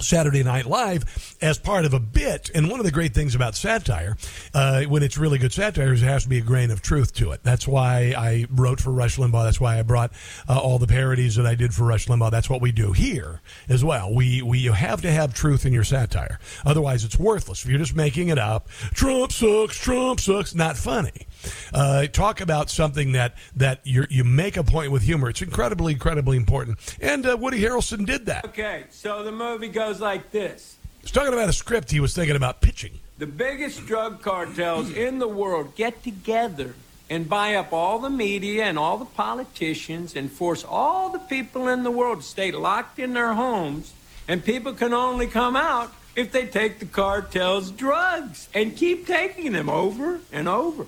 [0.01, 2.51] Saturday Night Live as part of a bit.
[2.55, 4.17] And one of the great things about satire,
[4.55, 7.15] uh, when it's really good satire, is it has to be a grain of truth
[7.15, 7.41] to it.
[7.43, 9.45] That's why I wrote for Rush Limbaugh.
[9.45, 10.13] That's why I brought
[10.49, 12.31] uh, all the parodies that I did for Rush Limbaugh.
[12.31, 14.13] That's what we do here as well.
[14.15, 16.39] We we you have to have truth in your satire.
[16.65, 17.65] Otherwise, it's worthless.
[17.65, 21.27] If you're just making it up, Trump sucks, Trump sucks, not funny.
[21.73, 25.31] Uh, talk about something that that you you make a point with humor.
[25.31, 26.79] It's incredibly, incredibly important.
[27.01, 28.45] And uh, Woody Harrelson did that.
[28.45, 30.77] Okay, so the movie goes like this.
[31.01, 33.01] He's talking about a script he was thinking about pitching.
[33.19, 36.75] The biggest drug cartels in the world get together
[37.09, 41.69] and buy up all the media and all the politicians and force all the people
[41.69, 43.93] in the world to stay locked in their homes.
[44.29, 49.53] And people can only come out if they take the cartel's drugs and keep taking
[49.53, 50.87] them over and over.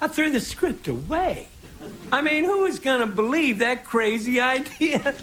[0.00, 1.48] I threw the script away.
[2.10, 5.14] I mean, who is going to believe that crazy idea?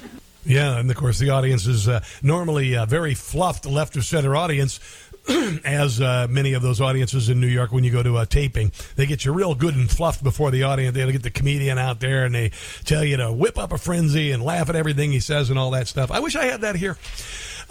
[0.46, 4.36] Yeah, and of course the audience is uh, normally a very fluffed left of center
[4.36, 4.80] audience.
[5.66, 8.72] as uh, many of those audiences in New York, when you go to a taping,
[8.96, 10.96] they get you real good and fluffed before the audience.
[10.96, 12.52] They get the comedian out there and they
[12.84, 15.72] tell you to whip up a frenzy and laugh at everything he says and all
[15.72, 16.12] that stuff.
[16.12, 16.98] I wish I had that here.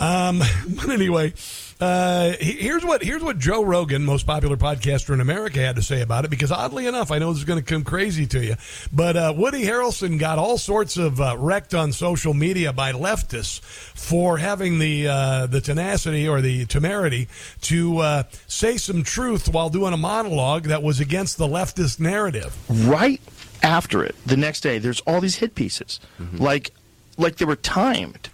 [0.01, 1.33] Um, but anyway,
[1.81, 6.03] uh, here's what here's what Joe Rogan, most popular podcaster in America, had to say
[6.03, 6.31] about it.
[6.31, 8.55] Because oddly enough, I know this is going to come crazy to you,
[8.93, 13.61] but uh, Woody Harrelson got all sorts of uh, wrecked on social media by leftists
[13.61, 17.29] for having the uh, the tenacity or the temerity
[17.63, 22.57] to uh, say some truth while doing a monologue that was against the leftist narrative.
[22.89, 23.21] Right
[23.63, 26.37] after it, the next day, there's all these hit pieces, mm-hmm.
[26.37, 26.71] like
[27.19, 28.29] like they were timed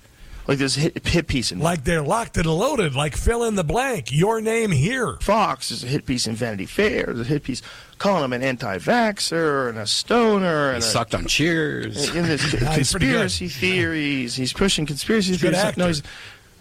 [0.46, 3.64] like this hit, hit piece in like they're locked and loaded like fill in the
[3.64, 4.10] blank.
[4.10, 5.16] Your name here.
[5.20, 7.06] Fox is a hit piece in vanity fair.
[7.06, 7.62] There's a hit piece.
[7.98, 12.08] Calling him an anti-vaxxer and a stoner and he a, sucked on cheers.
[12.08, 14.34] and, and conspiracy theories.
[14.34, 15.76] He's pushing conspiracy theories.
[15.76, 16.02] No, he's,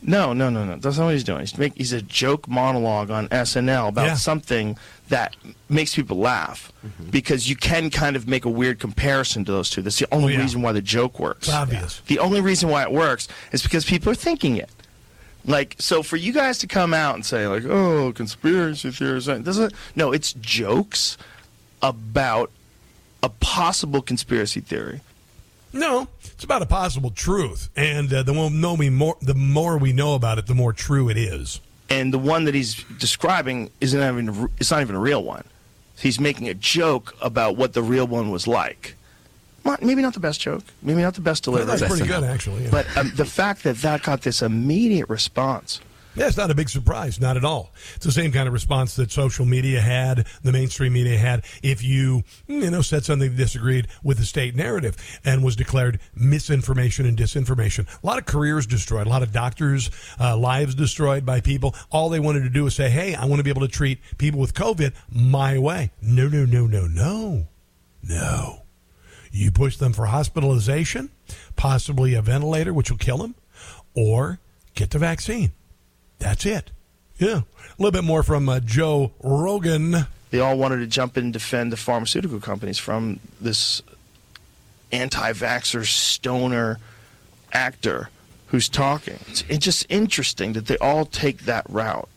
[0.01, 0.77] no, no, no, no.
[0.77, 1.41] That's not what he's doing.
[1.41, 4.13] He's, make, he's a joke monologue on SNL about yeah.
[4.15, 4.77] something
[5.09, 5.35] that
[5.67, 7.09] makes people laugh mm-hmm.
[7.09, 9.81] because you can kind of make a weird comparison to those two.
[9.81, 10.43] That's the only oh, yeah.
[10.43, 11.47] reason why the joke works.
[11.47, 12.01] It's obvious.
[12.07, 14.69] The only reason why it works is because people are thinking it.
[15.45, 19.73] Like, so for you guys to come out and say, like, oh, conspiracy theories, doesn't,
[19.95, 21.17] no, it's jokes
[21.81, 22.51] about
[23.23, 25.01] a possible conspiracy theory.
[25.71, 29.93] No, it's about a possible truth, and uh, the more, we more, the more we
[29.93, 31.59] know about it, the more true it is.
[31.89, 35.43] And the one that he's describing isn't even it's not even a real one.
[35.97, 38.95] He's making a joke about what the real one was like.
[39.81, 41.67] Maybe not the best joke, maybe not the best delivery.
[41.67, 42.63] that's pretty good, actually.
[42.63, 42.71] Yeah.
[42.71, 45.79] But um, the fact that that got this immediate response
[46.27, 47.73] it's not a big surprise, not at all.
[47.95, 51.83] It's the same kind of response that social media had, the mainstream media had, if
[51.83, 57.05] you, you know, said something that disagreed with the state narrative and was declared misinformation
[57.05, 57.87] and disinformation.
[58.03, 59.89] A lot of careers destroyed, a lot of doctors'
[60.19, 61.75] uh, lives destroyed by people.
[61.91, 63.99] All they wanted to do was say, hey, I want to be able to treat
[64.17, 65.91] people with COVID my way.
[66.01, 67.47] No, no, no, no, no.
[68.01, 68.63] No.
[69.31, 71.11] You push them for hospitalization,
[71.55, 73.35] possibly a ventilator, which will kill them,
[73.93, 74.39] or
[74.73, 75.51] get the vaccine.
[76.19, 76.71] That's it.
[77.17, 77.41] Yeah.
[77.41, 80.07] A little bit more from uh, Joe Rogan.
[80.31, 83.81] They all wanted to jump in and defend the pharmaceutical companies from this
[84.91, 86.79] anti vaxxer stoner
[87.51, 88.09] actor
[88.47, 89.19] who's talking.
[89.27, 92.09] It's, it's, just interesting that they all take that route.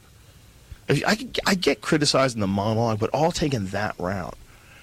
[0.88, 4.36] I, I get criticized in the monologue, but all taking that route.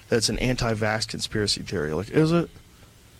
[0.08, 1.92] That's an anti vax conspiracy theory.
[1.92, 2.50] Like, is it?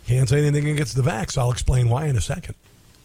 [0.07, 1.39] Can't say anything against the vax.
[1.39, 2.57] I'll explain why in a second.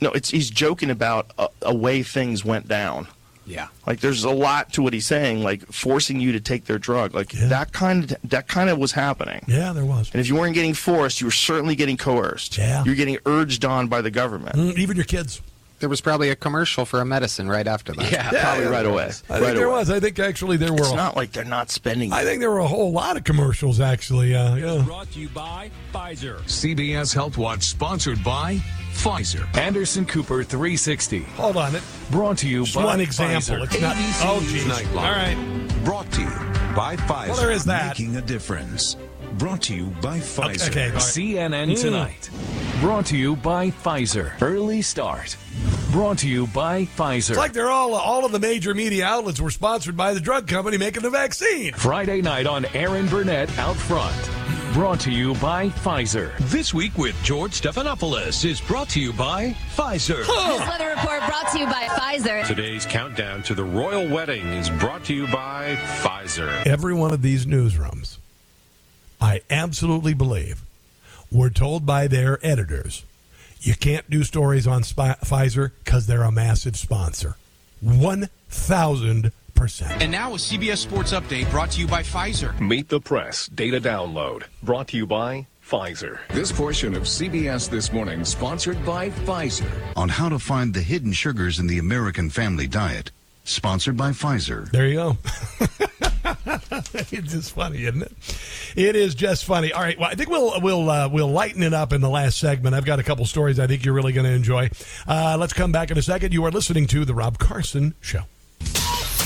[0.01, 3.07] No, it's he's joking about a, a, way things went down.
[3.45, 6.79] Yeah, like there's a lot to what he's saying, like forcing you to take their
[6.79, 7.47] drug, like yeah.
[7.47, 9.45] that kind of that kind of was happening.
[9.47, 10.09] Yeah, there was.
[10.11, 12.57] And if you weren't getting forced, you were certainly getting coerced.
[12.57, 15.41] Yeah, you're getting urged on by the government, mm, even your kids.
[15.79, 18.11] There was probably a commercial for a medicine right after that.
[18.11, 19.11] Yeah, yeah probably yeah, right away.
[19.29, 19.89] I right think there was.
[19.89, 20.79] I think actually there were.
[20.79, 22.13] It's not like they're not spending.
[22.13, 24.35] I think there were a whole lot of commercials actually.
[24.35, 24.83] Uh, yeah.
[24.85, 26.39] Brought to you by Pfizer.
[26.43, 28.61] CBS Health Watch sponsored by
[28.93, 29.53] Pfizer.
[29.57, 31.19] Anderson Cooper 360.
[31.19, 31.75] Hold on.
[31.75, 33.57] It brought to you Just by one example.
[33.57, 33.63] Pfizer.
[33.65, 33.95] It's not.
[34.21, 34.69] Oh, geez.
[34.95, 35.37] All right.
[35.83, 36.29] Brought to you
[36.75, 37.27] by Pfizer.
[37.27, 37.99] Well, there is that.
[37.99, 38.95] Making a difference.
[39.37, 40.69] Brought to you by Pfizer.
[40.69, 41.81] Okay, okay CNN mm.
[41.81, 42.29] Tonight.
[42.79, 44.41] Brought to you by Pfizer.
[44.41, 45.35] Early Start.
[45.95, 47.29] Brought to you by Pfizer.
[47.29, 50.45] It's like they're all all of the major media outlets were sponsored by the drug
[50.45, 51.71] company making the vaccine.
[51.71, 54.13] Friday night on Erin Burnett Out Front.
[54.73, 56.37] Brought to you by Pfizer.
[56.49, 60.17] This week with George Stephanopoulos is brought to you by Pfizer.
[60.17, 62.45] This weather report brought to you by Pfizer.
[62.45, 66.67] Today's countdown to the royal wedding is brought to you by Pfizer.
[66.67, 68.17] Every one of these newsrooms,
[69.21, 70.61] I absolutely believe,
[71.31, 73.05] were told by their editors,
[73.61, 77.35] you can't do stories on Spi- Pfizer because they're a massive sponsor.
[77.83, 79.31] 1,000%.
[80.01, 82.59] And now a CBS Sports Update brought to you by Pfizer.
[82.59, 84.43] Meet the Press Data Download.
[84.61, 86.19] Brought to you by Pfizer.
[86.29, 89.69] This portion of CBS This Morning sponsored by Pfizer.
[89.95, 93.11] On how to find the hidden sugars in the American family diet.
[93.45, 94.69] Sponsored by Pfizer.
[94.71, 95.17] There you go.
[97.11, 98.11] it's just funny, isn't it?
[98.75, 99.71] It is just funny.
[99.71, 102.39] All right, well, I think we'll we'll uh, we'll lighten it up in the last
[102.39, 102.75] segment.
[102.75, 104.69] I've got a couple stories I think you're really going to enjoy.
[105.07, 106.33] Uh, let's come back in a second.
[106.33, 108.23] You are listening to the Rob Carson Show.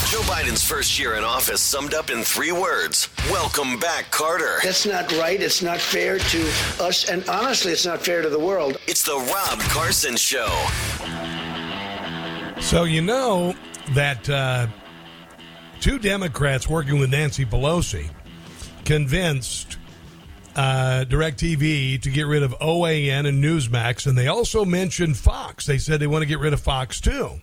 [0.10, 4.58] Joe Biden's first year in office summed up in three words Welcome back, Carter.
[4.64, 5.40] That's not right.
[5.40, 6.42] It's not fair to
[6.82, 7.08] us.
[7.10, 8.78] And honestly, it's not fair to the world.
[8.88, 10.50] It's the Rob Carson Show.
[12.60, 13.54] So you know
[13.92, 14.68] that uh,
[15.80, 18.10] two Democrats working with Nancy Pelosi
[18.86, 19.78] convinced
[20.56, 25.66] uh, DirecTV to get rid of OAN and Newsmax, and they also mentioned Fox.
[25.66, 27.42] They said they want to get rid of Fox too.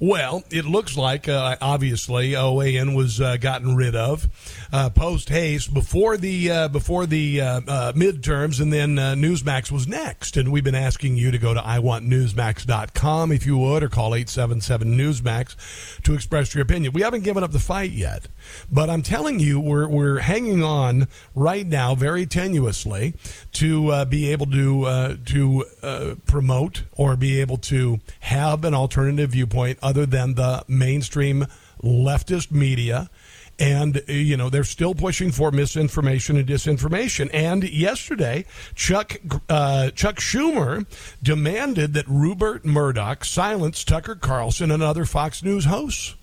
[0.00, 4.28] Well, it looks like uh, obviously OAN was uh, gotten rid of
[4.72, 9.86] uh, post haste before the uh, before the uh, uh, midterms, and then Newsmax was
[9.86, 10.36] next.
[10.36, 14.28] And we've been asking you to go to iwantnewsmax.com if you would, or call eight
[14.28, 16.92] seven seven Newsmax to express your opinion.
[16.92, 18.28] We haven't given up the fight yet,
[18.70, 23.14] but I'm telling you, we're we're hanging on right now very tenuously
[23.52, 30.06] to be able to to promote or be able to have an alternative viewpoint other
[30.06, 31.46] than the mainstream
[31.82, 33.10] leftist media.
[33.56, 37.30] And, you know, they're still pushing for misinformation and disinformation.
[37.32, 39.16] And yesterday, Chuck,
[39.48, 40.86] uh, Chuck Schumer
[41.22, 46.16] demanded that Rupert Murdoch silence Tucker Carlson and other Fox News hosts.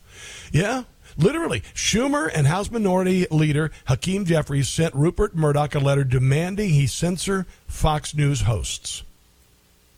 [0.51, 0.83] Yeah,
[1.17, 6.87] Literally, Schumer and House Minority Leader Hakeem Jeffries sent Rupert Murdoch a letter demanding he
[6.87, 9.03] censor Fox News hosts.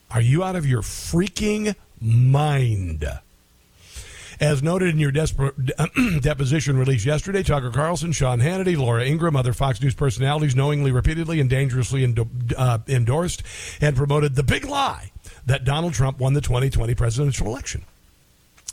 [0.09, 3.05] Are you out of your freaking mind?
[4.39, 5.11] As noted in your
[6.21, 11.39] deposition released yesterday, Tucker Carlson, Sean Hannity, Laura Ingraham, other Fox News personalities knowingly, repeatedly,
[11.39, 12.13] and dangerously
[12.57, 13.43] uh, endorsed
[13.79, 15.11] and promoted the big lie
[15.45, 17.83] that Donald Trump won the 2020 presidential election.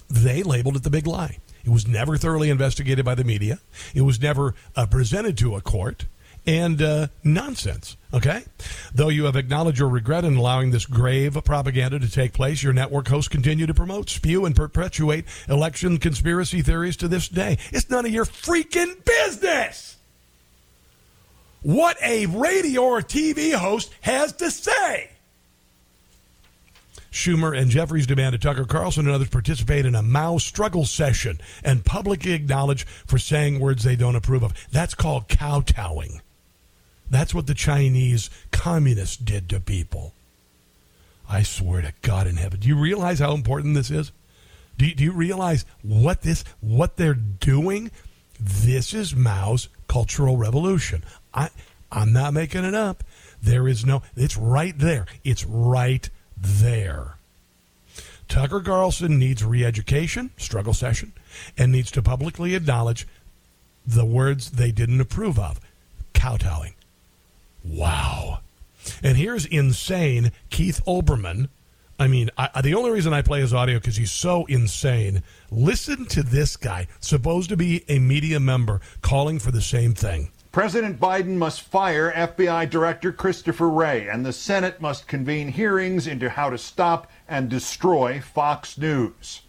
[0.09, 1.39] They labeled it the big lie.
[1.65, 3.61] It was never thoroughly investigated by the media.
[3.95, 6.07] It was never uh, presented to a court.
[6.47, 8.45] And uh, nonsense, okay?
[8.95, 12.73] Though you have acknowledged your regret in allowing this grave propaganda to take place, your
[12.73, 17.59] network hosts continue to promote, spew, and perpetuate election conspiracy theories to this day.
[17.73, 19.91] It's none of your freaking business
[21.63, 25.11] what a radio or TV host has to say.
[27.13, 31.85] Schumer and Jeffries demanded Tucker Carlson and others participate in a Mao struggle session and
[31.85, 34.55] publicly acknowledge for saying words they don't approve of.
[34.71, 36.23] That's called kowtowing.
[37.11, 40.15] That's what the Chinese communists did to people.
[41.29, 42.61] I swear to God in heaven.
[42.61, 44.13] Do you realize how important this is?
[44.79, 47.91] Do you, do you realize what this what they're doing?
[48.39, 51.05] This is Mao's cultural revolution.
[51.35, 51.51] I
[51.93, 53.05] I'm not making it up.
[53.43, 55.07] There is no it's right there.
[55.25, 57.17] It's right there.
[58.29, 61.13] Tucker Carlson needs re-education, struggle session,
[61.59, 63.07] and needs to publicly acknowledge
[63.85, 65.61] the words they didn't approve of.
[66.15, 66.75] Kowtowing.
[67.65, 68.41] Wow.
[69.03, 71.49] And here's insane Keith Olbermann.
[71.99, 75.23] I mean, I, the only reason I play his audio because he's so insane.
[75.51, 80.31] Listen to this guy, supposed to be a media member, calling for the same thing.
[80.51, 86.31] President Biden must fire FBI Director Christopher Wray, and the Senate must convene hearings into
[86.31, 89.43] how to stop and destroy Fox News.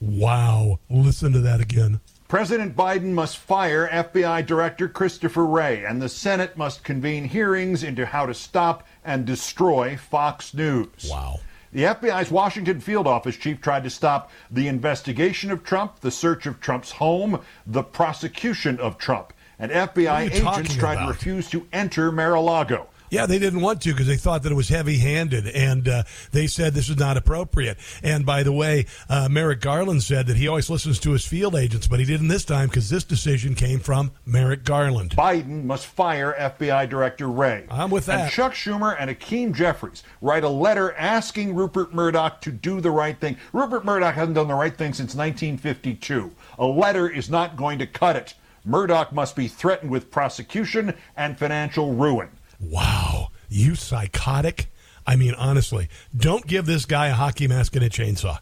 [0.00, 0.78] Wow.
[0.88, 2.00] Listen to that again.
[2.28, 8.04] President Biden must fire FBI Director Christopher Wray, and the Senate must convene hearings into
[8.04, 11.08] how to stop and destroy Fox News.
[11.10, 11.40] Wow.
[11.72, 16.44] The FBI's Washington field office chief tried to stop the investigation of Trump, the search
[16.44, 19.32] of Trump's home, the prosecution of Trump.
[19.58, 21.06] And FBI agents tried about?
[21.06, 22.88] to refuse to enter Mar-a-Lago.
[23.10, 26.02] Yeah, they didn't want to because they thought that it was heavy handed, and uh,
[26.32, 27.78] they said this is not appropriate.
[28.02, 31.54] And by the way, uh, Merrick Garland said that he always listens to his field
[31.54, 35.12] agents, but he didn't this time because this decision came from Merrick Garland.
[35.12, 37.66] Biden must fire FBI Director Wray.
[37.70, 38.20] I'm with that.
[38.20, 42.90] And Chuck Schumer and Hakeem Jeffries write a letter asking Rupert Murdoch to do the
[42.90, 43.36] right thing.
[43.52, 46.32] Rupert Murdoch hasn't done the right thing since 1952.
[46.58, 48.34] A letter is not going to cut it.
[48.64, 52.28] Murdoch must be threatened with prosecution and financial ruin.
[52.60, 54.66] Wow, you psychotic.
[55.06, 58.38] I mean, honestly, don't give this guy a hockey mask and a chainsaw.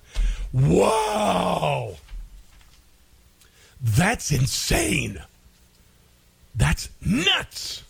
[0.53, 1.97] Wow.
[3.81, 5.23] That's insane.
[6.55, 7.85] That's nuts.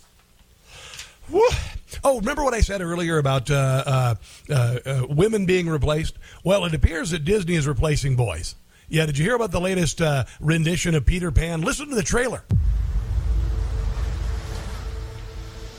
[2.05, 4.15] Oh, remember what I said earlier about uh, uh,
[4.51, 6.19] uh, uh, women being replaced?
[6.45, 8.55] Well, it appears that Disney is replacing boys.
[8.89, 11.63] Yeah, did you hear about the latest uh, rendition of Peter Pan?
[11.63, 12.45] Listen to the trailer.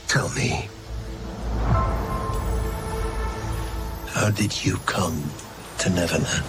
[0.08, 0.68] Tell me,
[4.08, 5.22] how did you come
[5.78, 6.44] to Neverland?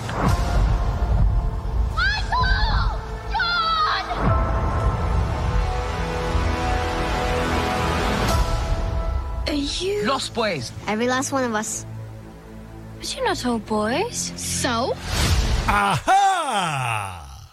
[9.47, 10.71] Are you Lost boys?
[10.87, 11.85] Every last one of us.
[12.97, 14.31] But you're not all boys.
[14.35, 14.93] So?
[15.67, 17.49] Aha!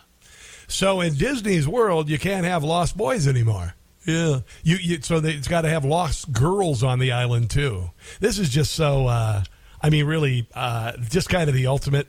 [0.68, 3.75] So in Disney's world, you can't have lost boys anymore.
[4.06, 7.90] Yeah, you, you so they, it's got to have lost girls on the island too.
[8.20, 9.08] This is just so.
[9.08, 9.42] Uh,
[9.82, 12.08] I mean, really, uh, just kind of the ultimate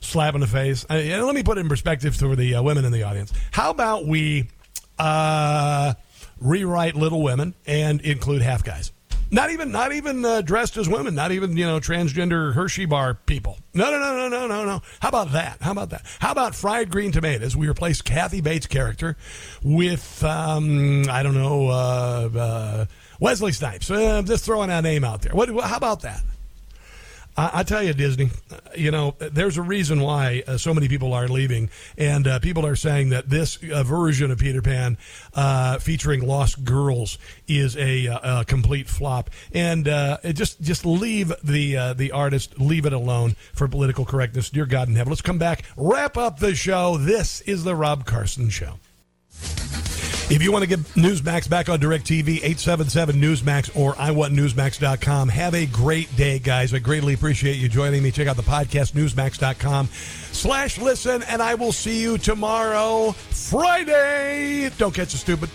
[0.00, 0.84] slap in the face.
[0.90, 3.32] I, and let me put it in perspective for the uh, women in the audience.
[3.52, 4.48] How about we
[4.98, 5.94] uh,
[6.40, 8.92] rewrite Little Women and include half guys?
[9.30, 11.14] Not even, not even uh, dressed as women.
[11.14, 13.58] Not even you know transgender Hershey bar people.
[13.74, 14.82] No, no, no, no, no, no, no.
[15.00, 15.58] How about that?
[15.60, 16.04] How about that?
[16.18, 17.56] How about fried green tomatoes?
[17.56, 19.16] We replace Kathy Bates' character
[19.62, 22.86] with um, I don't know uh, uh,
[23.20, 23.90] Wesley Snipes.
[23.90, 25.34] Uh, just throwing that name out there.
[25.34, 25.48] What?
[25.62, 26.22] How about that?
[27.38, 30.88] I, I tell you, Disney, uh, you know, there's a reason why uh, so many
[30.88, 34.98] people are leaving, and uh, people are saying that this uh, version of Peter Pan,
[35.34, 37.16] uh, featuring lost girls,
[37.46, 39.30] is a, uh, a complete flop.
[39.54, 39.84] And
[40.34, 44.50] just just leave the the artist, leave it alone for political correctness.
[44.50, 46.96] Dear God in heaven, let's come back, wrap up the show.
[46.96, 48.74] This is the Rob Carson Show.
[50.30, 55.30] If you want to get Newsmax back on DirecTV, 877 Newsmax or iwantnewsmax.com.
[55.30, 56.74] Have a great day, guys.
[56.74, 58.10] I greatly appreciate you joining me.
[58.10, 64.70] Check out the podcast, newsmax.com slash listen, and I will see you tomorrow, Friday.
[64.76, 65.48] Don't catch the stupid.